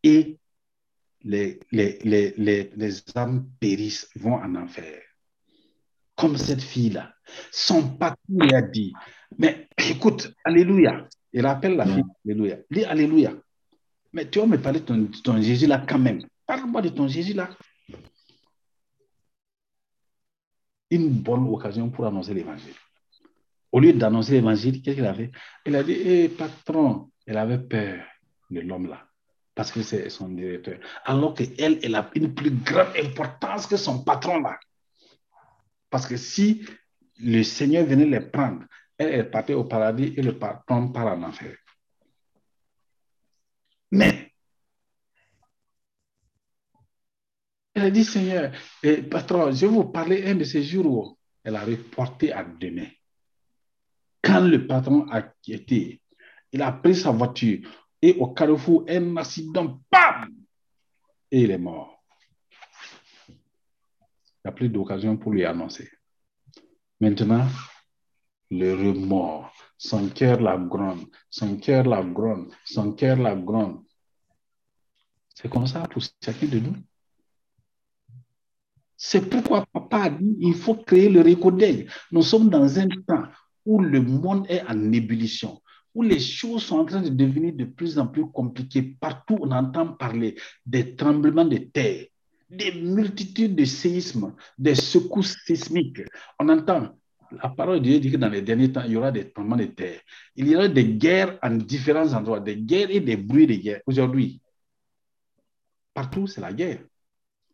[0.01, 0.39] Et
[1.23, 5.01] les, les, les, les, âmes périssent, vont en enfer.
[6.15, 7.13] Comme cette fille-là.
[7.51, 8.93] Son patron lui a dit,
[9.37, 11.07] mais écoute, Alléluia.
[11.31, 12.57] Il appelle la fille, Alléluia.
[12.69, 13.33] Dis Alléluia.
[14.13, 16.23] Mais tu vas me parler de ton, Jésus là quand même.
[16.45, 17.49] Parle-moi de ton Jésus là.
[20.91, 22.75] Une bonne occasion pour annoncer l'évangile.
[23.71, 25.31] Au lieu d'annoncer l'évangile, qu'est-ce qu'il a fait?
[25.65, 28.03] Il a dit, hé patron, elle avait peur
[28.51, 29.07] de l'homme là
[29.55, 30.77] parce que c'est son directeur.
[31.05, 34.59] Alors qu'elle, elle a une plus grande importance que son patron là.
[35.89, 36.65] Parce que si
[37.19, 38.63] le Seigneur venait les prendre,
[39.03, 41.55] elle, elle partait au paradis et le patron part en enfer.
[43.91, 44.31] Mais,
[47.73, 51.17] elle a dit, Seigneur, eh, patron, je vais vous parler un de ces jours où
[51.43, 52.87] elle a reporté à demain.
[54.21, 56.01] Quand le patron a quitté,
[56.51, 57.59] il a pris sa voiture,
[58.01, 60.29] et au carrefour, un accident, bam
[61.31, 62.03] Et il est mort.
[63.29, 63.35] Il
[64.45, 65.89] n'y a plus d'occasion pour lui annoncer.
[66.99, 67.47] Maintenant,
[68.57, 73.81] le remords, son cœur la gronde, son cœur la gronde, son cœur la gronde.
[75.35, 76.75] C'est comme ça pour chacun de nous.
[78.95, 81.87] C'est pourquoi papa a dit il faut créer le récodeil.
[82.11, 83.27] Nous sommes dans un temps
[83.65, 85.61] où le monde est en ébullition
[85.93, 88.81] où les choses sont en train de devenir de plus en plus compliquées.
[88.99, 90.35] Partout, on entend parler
[90.65, 92.05] des tremblements de terre,
[92.49, 96.01] des multitudes de séismes, des secousses sismiques.
[96.39, 96.97] On entend,
[97.41, 99.57] la parole de Dieu dit que dans les derniers temps, il y aura des tremblements
[99.57, 99.99] de terre.
[100.35, 103.81] Il y aura des guerres en différents endroits, des guerres et des bruits de guerre.
[103.85, 104.41] Aujourd'hui,
[105.93, 106.83] partout, c'est la guerre.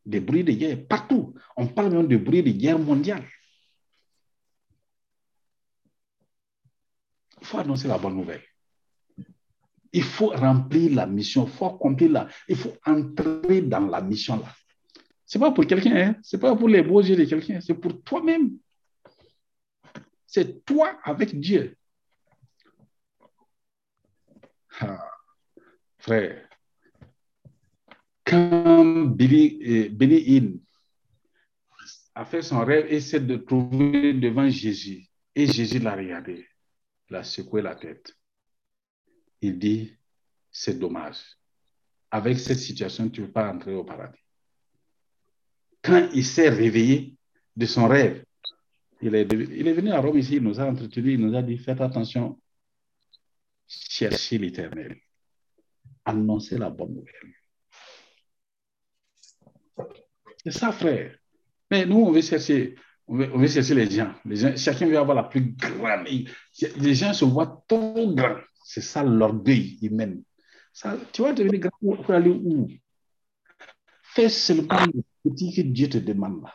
[0.06, 1.34] Des bruits de guerre, partout.
[1.56, 3.26] On parle même de bruits de guerre mondiale.
[7.42, 8.44] Il faut annoncer la bonne nouvelle.
[9.92, 14.38] Il faut remplir la mission, il faut accomplir la, il faut entrer dans la mission
[14.38, 14.54] là.
[15.26, 16.16] Ce n'est pas pour quelqu'un, hein?
[16.24, 18.58] ce n'est pas pour les beaux yeux de quelqu'un, c'est pour toi-même.
[20.32, 21.76] C'est toi avec Dieu.
[24.80, 25.04] Ah,
[25.98, 26.48] frère,
[28.24, 30.60] quand Billy, Billy In
[32.14, 36.48] a fait son rêve et s'est de trouver devant Jésus, et Jésus l'a regardé,
[37.10, 38.16] il a secoué la tête.
[39.42, 39.98] Il dit,
[40.52, 41.22] c'est dommage.
[42.12, 44.24] Avec cette situation, tu ne peux pas entrer au paradis.
[45.82, 47.18] Quand il s'est réveillé
[47.56, 48.24] de son rêve,
[49.02, 51.82] il est, venu à Rome ici, il nous a entretenu, il nous a dit, faites
[51.82, 52.40] attention,
[53.68, 54.98] cherchez l'éternel,
[56.06, 57.34] annoncez la bonne nouvelle.
[60.44, 61.16] C'est ça, frère.
[61.72, 62.76] Mais nous, on veut chercher
[63.10, 64.14] on veut, chercher les gens.
[64.24, 64.56] les gens.
[64.56, 66.08] Chacun veut avoir la plus grande.
[66.78, 68.38] Les gens se voient trop grands.
[68.64, 70.18] C'est ça l'orgueil humain.
[70.72, 72.70] Ça, tu vas devenir grand pour aller où?
[74.04, 76.54] Fais seulement le petit que Dieu te demande là.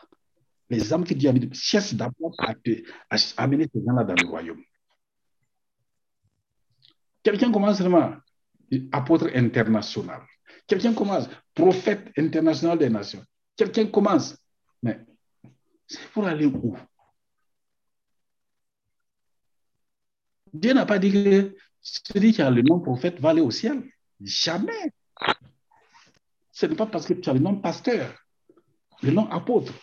[0.69, 2.53] Les âmes que Dieu a mis, cherche d'abord à,
[3.11, 4.63] à amener ces gens-là dans le royaume.
[7.23, 8.15] Quelqu'un commence seulement
[8.91, 10.21] apôtre international.
[10.67, 13.23] Quelqu'un commence prophète international des nations.
[13.55, 14.37] Quelqu'un commence,
[14.81, 14.99] mais
[15.87, 16.75] c'est pour aller où?
[20.51, 23.83] Dieu n'a pas dit que celui qui a le nom prophète va aller au ciel.
[24.21, 24.93] Jamais.
[26.51, 28.15] Ce n'est pas parce que tu as le nom pasteur,
[29.03, 29.73] le nom apôtre.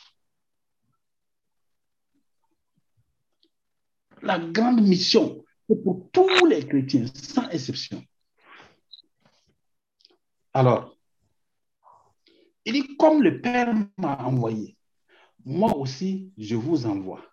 [4.22, 8.02] La grande mission, c'est pour tous les chrétiens, sans exception.
[10.54, 10.96] Alors,
[12.64, 14.76] il dit, comme le Père m'a envoyé,
[15.44, 17.24] moi aussi, je vous envoie.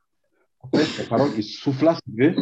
[0.61, 2.35] Après ces paroles, il souffla sur eux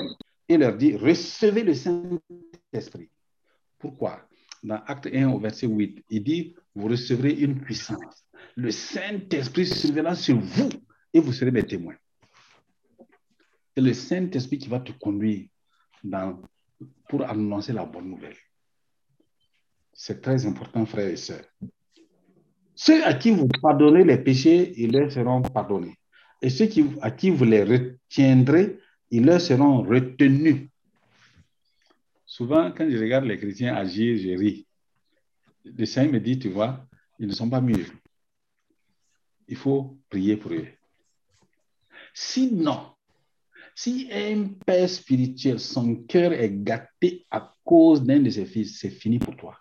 [0.48, 3.10] et leur dit, recevez le Saint-Esprit.
[3.78, 4.22] Pourquoi?
[4.64, 8.26] Dans Acte 1 au verset 8, il dit, vous recevrez une puissance.
[8.56, 10.70] Le Saint-Esprit surviendra sur vous
[11.14, 11.96] et vous serez mes témoins.
[13.78, 15.46] C'est le Saint-Esprit qui va te conduire
[17.08, 18.36] pour annoncer la bonne nouvelle.
[19.94, 21.46] C'est très important, frères et sœurs.
[22.74, 25.94] Ceux à qui vous pardonnez les péchés, ils leur seront pardonnés.
[26.42, 26.68] Et ceux
[27.04, 28.80] à qui vous les retiendrez,
[29.12, 30.70] ils leur seront retenus.
[32.26, 34.66] Souvent, quand je regarde les chrétiens agir, je ris.
[35.66, 36.84] Le Seigneur me dit, tu vois,
[37.20, 37.86] ils ne sont pas mieux.
[39.48, 40.66] Il faut prier pour eux.
[42.16, 42.97] Sinon,
[43.78, 48.90] si un père spirituel, son cœur est gâté à cause d'un de ses fils, c'est
[48.90, 49.56] fini pour toi.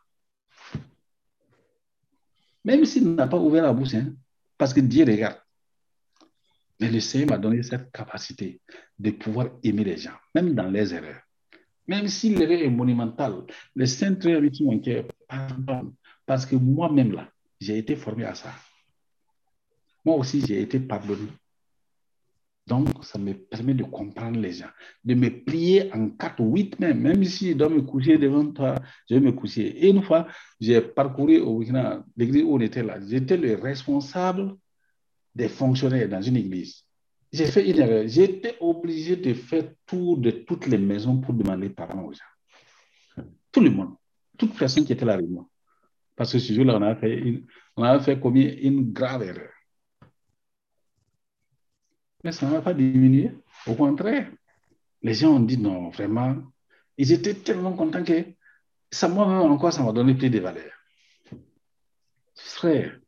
[2.65, 4.15] Même s'il n'a pas ouvert la bouche, hein,
[4.57, 5.39] parce que Dieu regarde.
[6.81, 8.63] Mais le Seigneur m'a donné cette capacité
[8.99, 11.21] de pouvoir aimer les gens, même dans les erreurs.
[11.87, 13.45] Même si l'erreur est monumentale,
[13.75, 15.93] le Saint-Esprit avec mon cœur pardonne.
[16.25, 18.51] Parce que moi-même, là, j'ai été formé à ça.
[20.07, 21.29] Moi aussi, j'ai été pardonné.
[22.67, 24.71] Donc, ça me permet de comprendre les gens,
[25.05, 27.01] de me plier en 4 ou 8 même.
[27.01, 28.75] Même si je dois me coucher devant toi,
[29.09, 29.89] je vais me coucher.
[29.89, 30.27] Une fois,
[30.61, 31.63] j'ai parcouru au
[32.17, 32.99] l'église où on était là.
[33.07, 34.57] J'étais le responsable
[35.33, 36.83] des fonctionnaires dans une église.
[37.33, 38.09] J'ai fait une erreur.
[38.09, 43.25] J'étais obligé de faire tour de toutes les maisons pour demander pardon aux gens.
[43.53, 43.95] Tout le monde.
[44.37, 45.49] Toute personne qui était là avec moi.
[46.17, 47.43] Parce que ce jour-là, on
[47.77, 49.56] on a fait commis une grave erreur.
[52.27, 53.31] Mais ça n'a pas diminué.
[53.69, 54.29] Au contraire,
[55.01, 56.35] les gens ont dit non, vraiment.
[56.99, 58.25] Ils étaient tellement contents que
[58.91, 60.73] ça, moi-même encore, ça m'a donné plus de valeur.
[62.35, 62.99] Frère,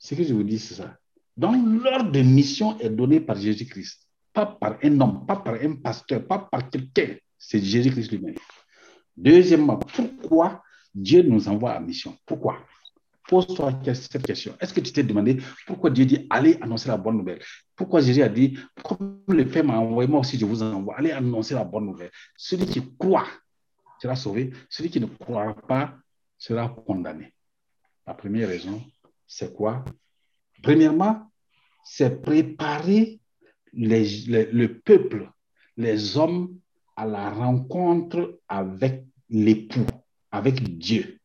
[0.00, 0.98] ce que je vous dis, c'est ça.
[1.36, 4.08] Donc, l'ordre de mission est donné par Jésus-Christ.
[4.32, 7.14] Pas par un homme, pas par un pasteur, pas par quelqu'un.
[7.38, 8.34] C'est Jésus-Christ lui-même.
[9.16, 10.60] Deuxièmement, pourquoi
[10.92, 12.18] Dieu nous envoie à mission?
[12.26, 12.58] Pourquoi?
[13.28, 14.54] Pose-toi cette question.
[14.60, 17.40] Est-ce que tu t'es demandé pourquoi Dieu dit allez annoncer la bonne nouvelle?
[17.74, 21.10] Pourquoi Jésus a dit comme le Père m'a envoyé, moi aussi je vous envoie, allez
[21.10, 22.10] annoncer la bonne nouvelle.
[22.36, 23.26] Celui qui croit
[24.00, 25.94] sera sauvé, celui qui ne croira pas
[26.36, 27.32] sera condamné.
[28.06, 28.82] La première raison,
[29.26, 29.84] c'est quoi?
[30.62, 31.30] Premièrement,
[31.82, 33.20] c'est préparer
[33.72, 35.30] le peuple,
[35.76, 36.58] les hommes
[36.94, 39.86] à la rencontre avec l'époux,
[40.30, 41.18] avec Dieu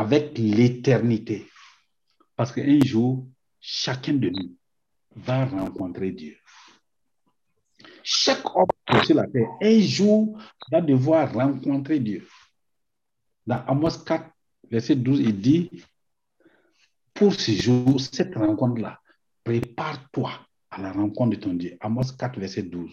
[0.00, 1.46] avec l'éternité.
[2.34, 3.26] Parce qu'un jour,
[3.60, 4.56] chacun de nous
[5.14, 6.38] va rencontrer Dieu.
[8.02, 10.40] Chaque homme sur la terre, un jour,
[10.72, 12.26] va devoir rencontrer Dieu.
[13.46, 14.24] Dans Amos 4,
[14.70, 15.70] verset 12, il dit,
[17.12, 18.98] pour ce jour, cette rencontre-là,
[19.44, 20.32] prépare-toi
[20.70, 21.76] à la rencontre de ton Dieu.
[21.80, 22.90] Amos 4, verset 12.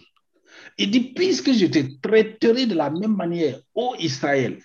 [0.76, 4.58] Il dit, puisque je te traiterai de la même manière, ô Israël,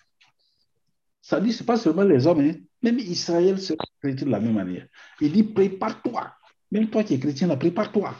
[1.23, 2.53] ça dit, ce n'est pas seulement les hommes, hein.
[2.81, 4.85] même Israël se traite de la même manière.
[5.21, 6.35] Il dit, prépare-toi.
[6.69, 8.13] Même toi qui es chrétien, prépare-toi.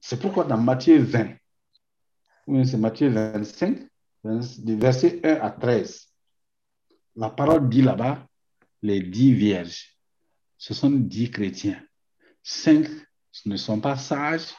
[0.00, 1.36] C'est pourquoi dans Matthieu 20,
[2.64, 3.86] c'est Matthieu 25,
[4.24, 6.08] verset 1 à 13,
[7.14, 8.26] la parole dit là-bas,
[8.82, 9.96] les dix vierges,
[10.58, 11.80] ce sont dix chrétiens.
[12.42, 12.88] Cinq
[13.46, 14.52] ne sont pas sages,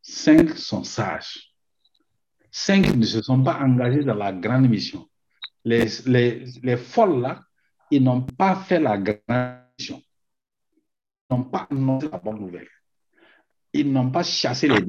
[0.00, 1.53] cinq sont sages.
[2.56, 5.08] Cinq ne se sont pas engagés dans la grande mission.
[5.64, 7.42] Les, les, les folles là,
[7.90, 10.00] ils n'ont pas fait la grande mission.
[11.28, 12.68] Ils n'ont pas annoncé la bonne nouvelle.
[13.72, 14.84] Ils n'ont pas chassé les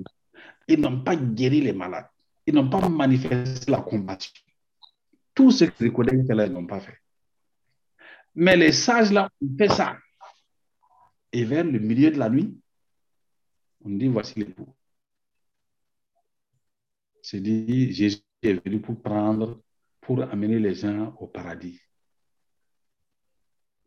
[0.68, 2.08] Ils n'ont pas guéri les malades.
[2.46, 4.32] Ils n'ont pas manifesté la compassion.
[5.34, 7.00] Tout ce que les là, ils n'ont pas fait.
[8.36, 9.98] Mais les sages là ont fait ça.
[11.32, 12.56] Et vers le milieu de la nuit,
[13.84, 14.72] on dit voici l'époux
[17.26, 19.60] c'est dit, Jésus est venu pour prendre,
[20.00, 21.82] pour amener les gens au paradis.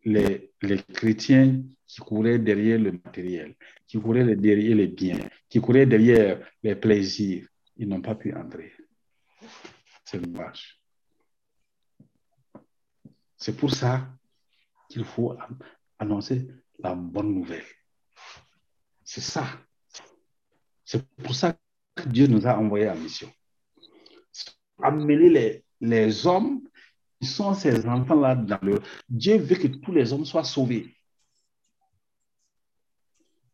[0.05, 3.55] Les, les chrétiens qui couraient derrière le matériel,
[3.87, 8.73] qui couraient derrière les biens, qui couraient derrière les plaisirs, ils n'ont pas pu entrer.
[10.05, 10.81] C'est dommage.
[13.37, 14.19] C'est pour ça
[14.89, 15.37] qu'il faut
[15.97, 16.49] annoncer
[16.81, 17.67] la bonne nouvelle.
[19.05, 19.47] C'est ça.
[20.85, 21.57] C'est pour ça
[22.07, 23.29] Dieu nous a envoyés en mission.
[24.83, 26.61] Amener les, les hommes
[27.21, 28.81] qui sont ces enfants-là dans le...
[29.09, 30.95] Dieu veut que tous les hommes soient sauvés.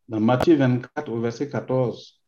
[0.09, 2.21] Dans Matthieu 24 au verset 14,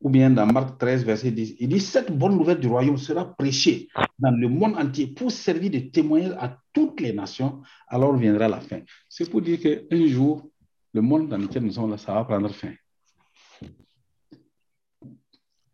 [0.00, 3.34] ou bien dans Marc 13, verset 10, il dit, cette bonne nouvelle du royaume sera
[3.36, 3.88] prêchée
[4.18, 8.60] dans le monde entier pour servir de témoignage à toutes les nations, alors viendra la
[8.60, 8.80] fin.
[9.08, 10.48] C'est pour dire qu'un jour,
[10.92, 12.72] le monde dans lequel nous sommes là, ça va prendre fin.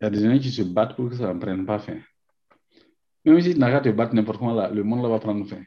[0.01, 2.01] Il y a des gens qui se battent pour que ça ne prenne pas fin.
[3.24, 5.62] Même si tu n'as qu'à te battre n'importe comment, le monde là va prendre fin.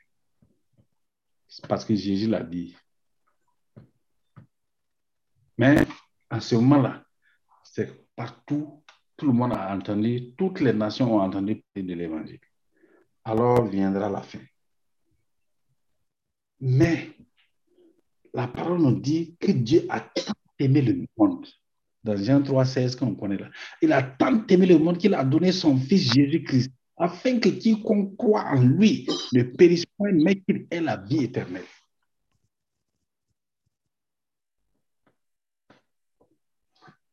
[1.48, 2.76] C'est parce que Jésus l'a dit.
[5.58, 5.86] Mais
[6.32, 7.06] en ce moment-là,
[7.64, 8.84] c'est partout,
[9.16, 12.40] tout le monde a entendu, toutes les nations ont entendu parler de l'évangile.
[13.24, 14.40] Alors viendra la fin.
[16.60, 17.16] Mais
[18.34, 21.46] la parole nous dit que Dieu a tant aimé le monde.
[22.04, 23.50] Dans Jean 3, 16, qu'on connaît là.
[23.82, 28.18] Il a tant aimé le monde qu'il a donné son Fils Jésus-Christ, afin que quiconque
[28.18, 31.64] croit en lui ne périsse point, mais qu'il ait la vie éternelle.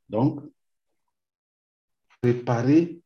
[0.08, 0.40] Donc,
[2.20, 3.00] préparer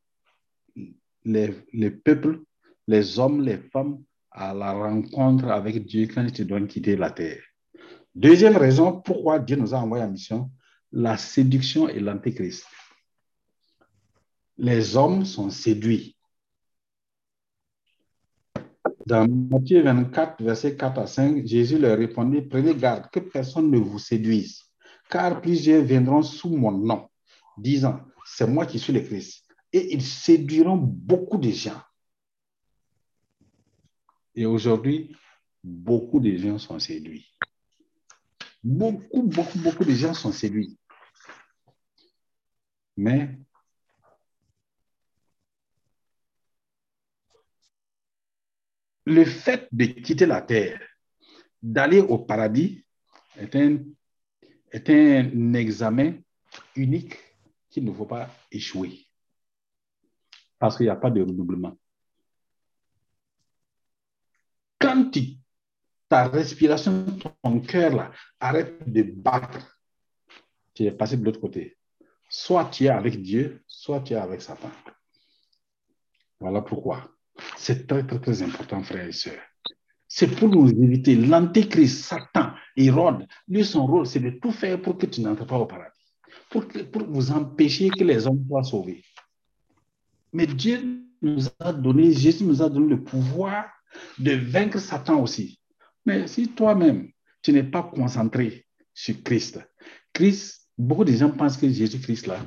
[1.24, 2.40] les, les, peuples,
[2.86, 7.42] les hommes, les femmes à la rencontre avec Dieu quand ils doivent quitter la terre.
[8.14, 10.50] Deuxième raison pourquoi Dieu nous a envoyé en mission,
[10.94, 12.66] la séduction et l'antéchrist.
[14.56, 16.16] Les hommes sont séduits.
[19.06, 23.78] Dans Matthieu 24, verset 4 à 5, Jésus leur répondit, prenez garde que personne ne
[23.78, 24.64] vous séduise
[25.10, 27.08] car plusieurs viendront sous mon nom,
[27.56, 29.44] disant, c'est moi qui suis le Christ.
[29.72, 31.80] Et ils séduiront beaucoup de gens.
[34.34, 35.14] Et aujourd'hui,
[35.62, 37.26] beaucoup de gens sont séduits.
[38.62, 40.78] Beaucoup, beaucoup, beaucoup de gens sont séduits.
[42.96, 43.38] Mais
[49.06, 50.80] le fait de quitter la terre,
[51.62, 52.84] d'aller au paradis,
[53.36, 53.78] est un
[54.74, 56.14] est un examen
[56.74, 57.16] unique
[57.70, 59.06] qu'il ne faut pas échouer.
[60.58, 61.78] Parce qu'il n'y a pas de redoublement.
[64.80, 65.12] Quand
[66.08, 67.06] ta respiration,
[67.42, 69.80] ton cœur là, arrête de battre,
[70.74, 71.78] tu es passé de l'autre côté.
[72.36, 74.72] Soit tu es avec Dieu, soit tu es avec Satan.
[76.40, 77.08] Voilà pourquoi.
[77.56, 79.40] C'est très, très, très important, frères et sœurs.
[80.08, 83.28] C'est pour nous éviter l'antéchrist, Satan, Hérode.
[83.46, 85.94] Lui, son rôle, c'est de tout faire pour que tu n'entres pas au paradis,
[86.50, 86.64] pour,
[87.06, 89.04] vous empêcher que les hommes soient sauvés.
[90.32, 93.66] Mais Dieu nous a donné, Jésus nous a donné le pouvoir
[94.18, 95.60] de vaincre Satan aussi.
[96.04, 97.10] Mais si toi-même,
[97.42, 99.60] tu n'es pas concentré sur Christ,
[100.12, 102.40] Christ, beaucoup de gens pensent que Jésus-Christ, là,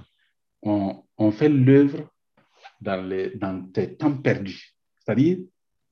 [0.62, 2.10] on, fait l'œuvre
[2.82, 4.76] dans, dans tes temps perdus.
[5.00, 5.38] C'est-à-dire,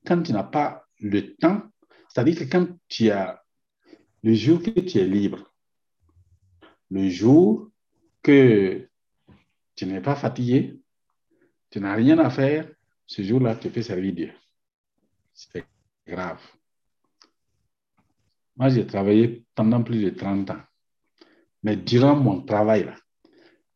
[0.04, 1.62] quand tu n'as pas le temps,
[2.08, 3.42] c'est-à-dire que quand tu as
[4.22, 5.52] le jour que tu es libre,
[6.90, 7.70] le jour
[8.22, 8.88] que
[9.74, 10.80] tu n'es pas fatigué,
[11.70, 12.68] tu n'as rien à faire,
[13.06, 14.32] ce jour-là, tu peux servir Dieu.
[15.32, 15.64] C'est
[16.06, 16.40] grave.
[18.56, 20.62] Moi, j'ai travaillé pendant plus de 30 ans.
[21.62, 22.94] Mais durant mon travail, là,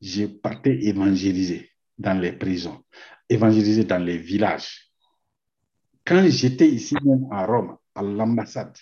[0.01, 2.83] j'ai parté évangéliser dans les prisons,
[3.29, 4.91] évangéliser dans les villages,
[6.05, 8.77] quand j'étais ici même à Rome, à l'ambassade,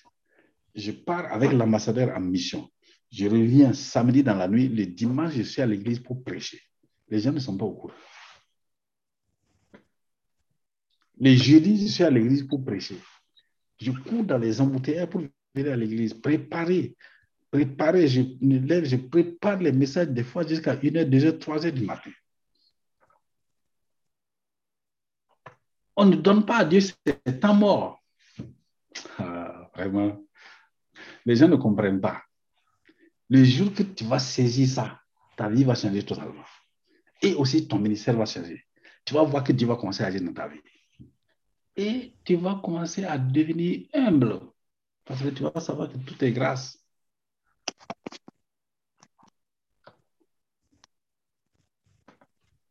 [0.75, 2.71] je pars avec l'ambassadeur en mission.
[3.11, 4.69] Je reviens samedi dans la nuit.
[4.69, 6.61] Le dimanche, je suis à l'église pour prêcher.
[7.09, 7.95] Les gens ne sont pas au courant.
[11.19, 12.97] Les jeudis, je suis à l'église pour prêcher.
[13.81, 15.23] Je cours dans les embouteillages pour
[15.55, 16.97] venir à l'église, préparer,
[17.51, 18.09] préparer.
[18.09, 22.11] Je je prépare les messages des fois jusqu'à 1h, 2h, 3h du matin.
[25.97, 28.03] On ne donne pas à Dieu cet temps mort.
[29.19, 30.21] Ah, vraiment,
[31.25, 32.23] les gens ne comprennent pas.
[33.29, 35.01] Le jour que tu vas saisir ça,
[35.37, 36.45] ta vie va changer totalement.
[37.21, 38.65] Et aussi ton ministère va changer.
[39.05, 40.61] Tu vas voir que Dieu va commencer à agir dans ta vie.
[41.77, 44.41] Et tu vas commencer à devenir humble.
[45.05, 46.78] Parce que tu vas savoir que tout est grâce.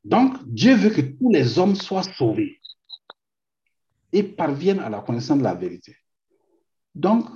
[0.04, 2.62] Donc, Dieu veut que tous les hommes soient sauvés
[4.14, 5.98] et parviennent à la connaissance de la vérité.
[6.96, 7.28] Donc,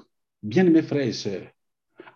[0.42, 1.48] bien aimés frères et sœurs,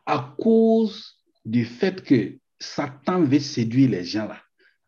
[0.05, 4.39] à cause du fait que Satan veut séduire les gens là,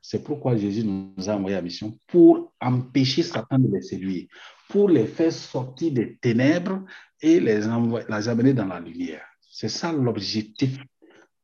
[0.02, 4.28] c'est pourquoi Jésus nous a envoyé à mission pour empêcher Satan de les séduire,
[4.70, 6.86] pour les faire sortir des ténèbres
[7.20, 9.26] et les amener dans la lumière.
[9.60, 10.78] C'est ça l'objectif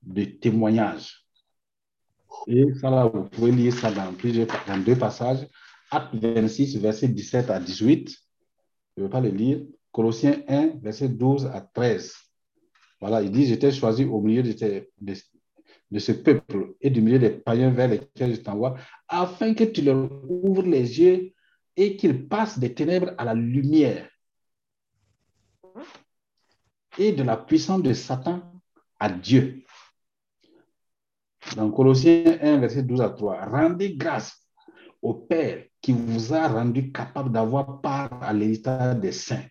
[0.04, 1.26] du témoignage.
[2.46, 5.48] Et ça là, vous pouvez lire ça dans, plusieurs, dans deux passages.
[5.90, 8.16] Acte 26, verset 17 à 18.
[8.96, 9.62] Je ne vais pas le lire.
[9.92, 12.14] Colossiens 1, verset 12 à 13.
[13.02, 17.32] Voilà, il dit, j'étais choisi au milieu de, de, ce peuple et du milieu des
[17.32, 18.76] païens vers lesquels je t'envoie,
[19.08, 21.32] afin que tu leur ouvres les yeux
[21.76, 24.08] et qu'ils passent des ténèbres à la lumière
[26.98, 28.42] et de la puissance de Satan
[29.00, 29.64] à Dieu.
[31.56, 34.48] Dans Colossiens 1, verset 12 à 3, rendez grâce
[35.02, 39.46] au Père qui vous a rendu capable d'avoir part à l'héritage des saints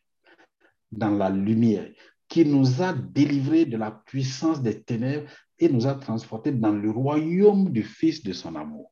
[0.90, 1.90] dans la lumière,
[2.28, 5.28] qui nous a délivrés de la puissance des ténèbres
[5.58, 8.90] et nous a transportés dans le royaume du Fils de son amour.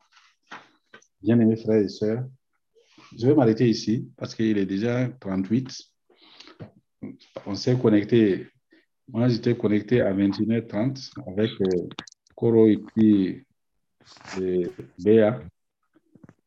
[1.23, 2.25] Bien-aimés frères et sœurs,
[3.19, 5.90] je vais m'arrêter ici parce qu'il est déjà 38.
[7.47, 8.49] On s'est connecté.
[9.09, 11.89] Moi, j'étais connecté à 21h30 avec euh,
[12.35, 13.45] Coro et puis
[14.39, 15.41] euh, Béa.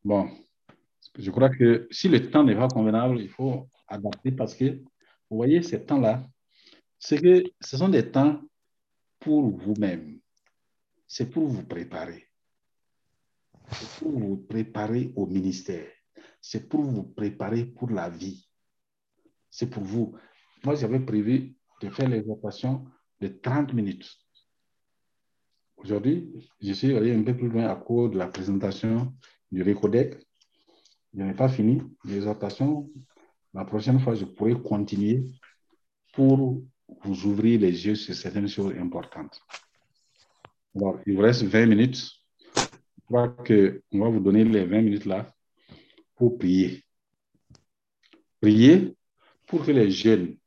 [0.04, 0.30] Bon,
[1.18, 4.64] je crois que si le temps n'est pas convenable, il faut adapter parce que,
[5.30, 6.26] vous voyez, ces temps-là,
[6.98, 8.40] c'est que ce sont des temps
[9.20, 10.20] pour vous-même.
[11.06, 12.28] C'est pour vous préparer.
[13.72, 15.86] C'est pour vous préparer au ministère.
[16.40, 18.48] C'est pour vous préparer pour la vie.
[19.50, 20.16] C'est pour vous.
[20.64, 22.86] Moi, j'avais prévu de faire l'exhortation
[23.20, 24.10] de 30 minutes.
[25.76, 29.12] Aujourd'hui, je suis allé un peu plus loin à cause de la présentation
[29.52, 30.16] du Récodec.
[31.12, 32.90] Je n'ai pas fini l'exhortation.
[33.52, 35.26] La prochaine fois, je pourrai continuer
[36.14, 36.62] pour
[37.02, 39.38] vous ouvrir les yeux sur certaines choses importantes.
[41.06, 42.10] Il vous reste 20 minutes.
[42.56, 45.30] Je crois qu'on va vous donner les 20 minutes là
[46.16, 46.82] pour prier.
[48.40, 48.96] Prier
[49.46, 50.38] pour que les jeunes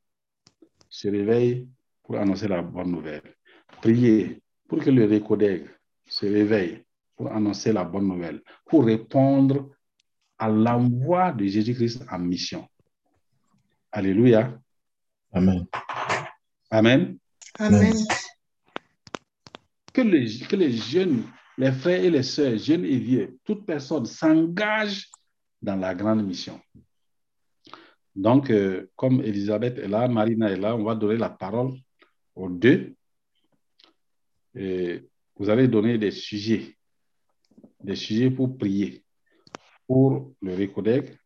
[0.98, 1.68] se réveillent
[2.02, 3.22] pour annoncer la bonne nouvelle.
[3.80, 5.68] Prier pour que le récodègue
[6.04, 6.82] se réveille
[7.16, 9.70] pour annoncer la bonne nouvelle, pour répondre
[10.38, 12.66] à l'envoi de Jésus-Christ en mission.
[13.92, 14.58] Alléluia.
[15.32, 15.66] Amen.
[16.68, 17.18] Amen.
[17.60, 17.94] Amen.
[19.92, 21.22] Que les, que les jeunes,
[21.56, 25.08] les frères et les sœurs, jeunes et vieux, toute personne s'engage
[25.62, 26.60] dans la grande mission.
[28.18, 31.74] Donc, euh, comme Elisabeth est là, Marina est là, on va donner la parole
[32.34, 32.96] aux deux.
[34.54, 36.76] Vous allez donner des sujets,
[37.80, 39.04] des sujets pour prier,
[39.86, 41.16] pour le récodec,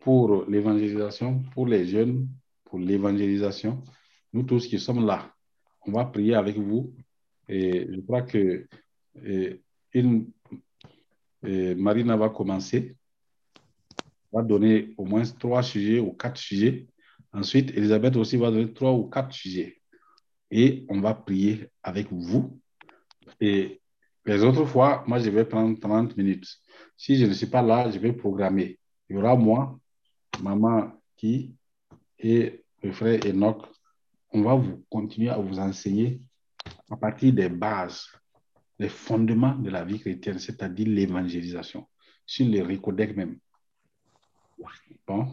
[0.00, 2.28] pour l'évangélisation, pour les jeunes,
[2.64, 3.82] pour l'évangélisation.
[4.34, 5.34] Nous tous qui sommes là,
[5.86, 6.92] on va prier avec vous.
[7.48, 8.66] Et je crois que
[9.94, 10.30] une,
[11.46, 12.94] et Marina va commencer,
[14.36, 16.86] va donner au moins trois sujets ou quatre sujets.
[17.32, 19.80] Ensuite, Elisabeth aussi va donner trois ou quatre sujets.
[20.50, 22.60] Et on va prier avec vous.
[23.40, 23.80] Et
[24.24, 26.46] les autres fois, moi, je vais prendre 30 minutes.
[26.96, 28.78] Si je ne suis pas là, je vais programmer.
[29.08, 29.78] Il y aura moi,
[30.42, 31.54] maman qui
[32.18, 33.66] et le frère Enoch.
[34.32, 36.20] On va vous continuer à vous enseigner
[36.90, 38.06] à partir des bases,
[38.78, 41.86] les fondements de la vie chrétienne, c'est-à-dire l'évangélisation,
[42.24, 43.38] sur les recodec même.
[45.06, 45.26] Bon,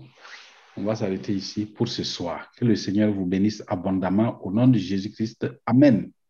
[0.77, 2.51] on va s'arrêter ici pour ce soir.
[2.55, 5.47] Que le Seigneur vous bénisse abondamment au nom de Jésus-Christ.
[5.65, 6.11] Amen.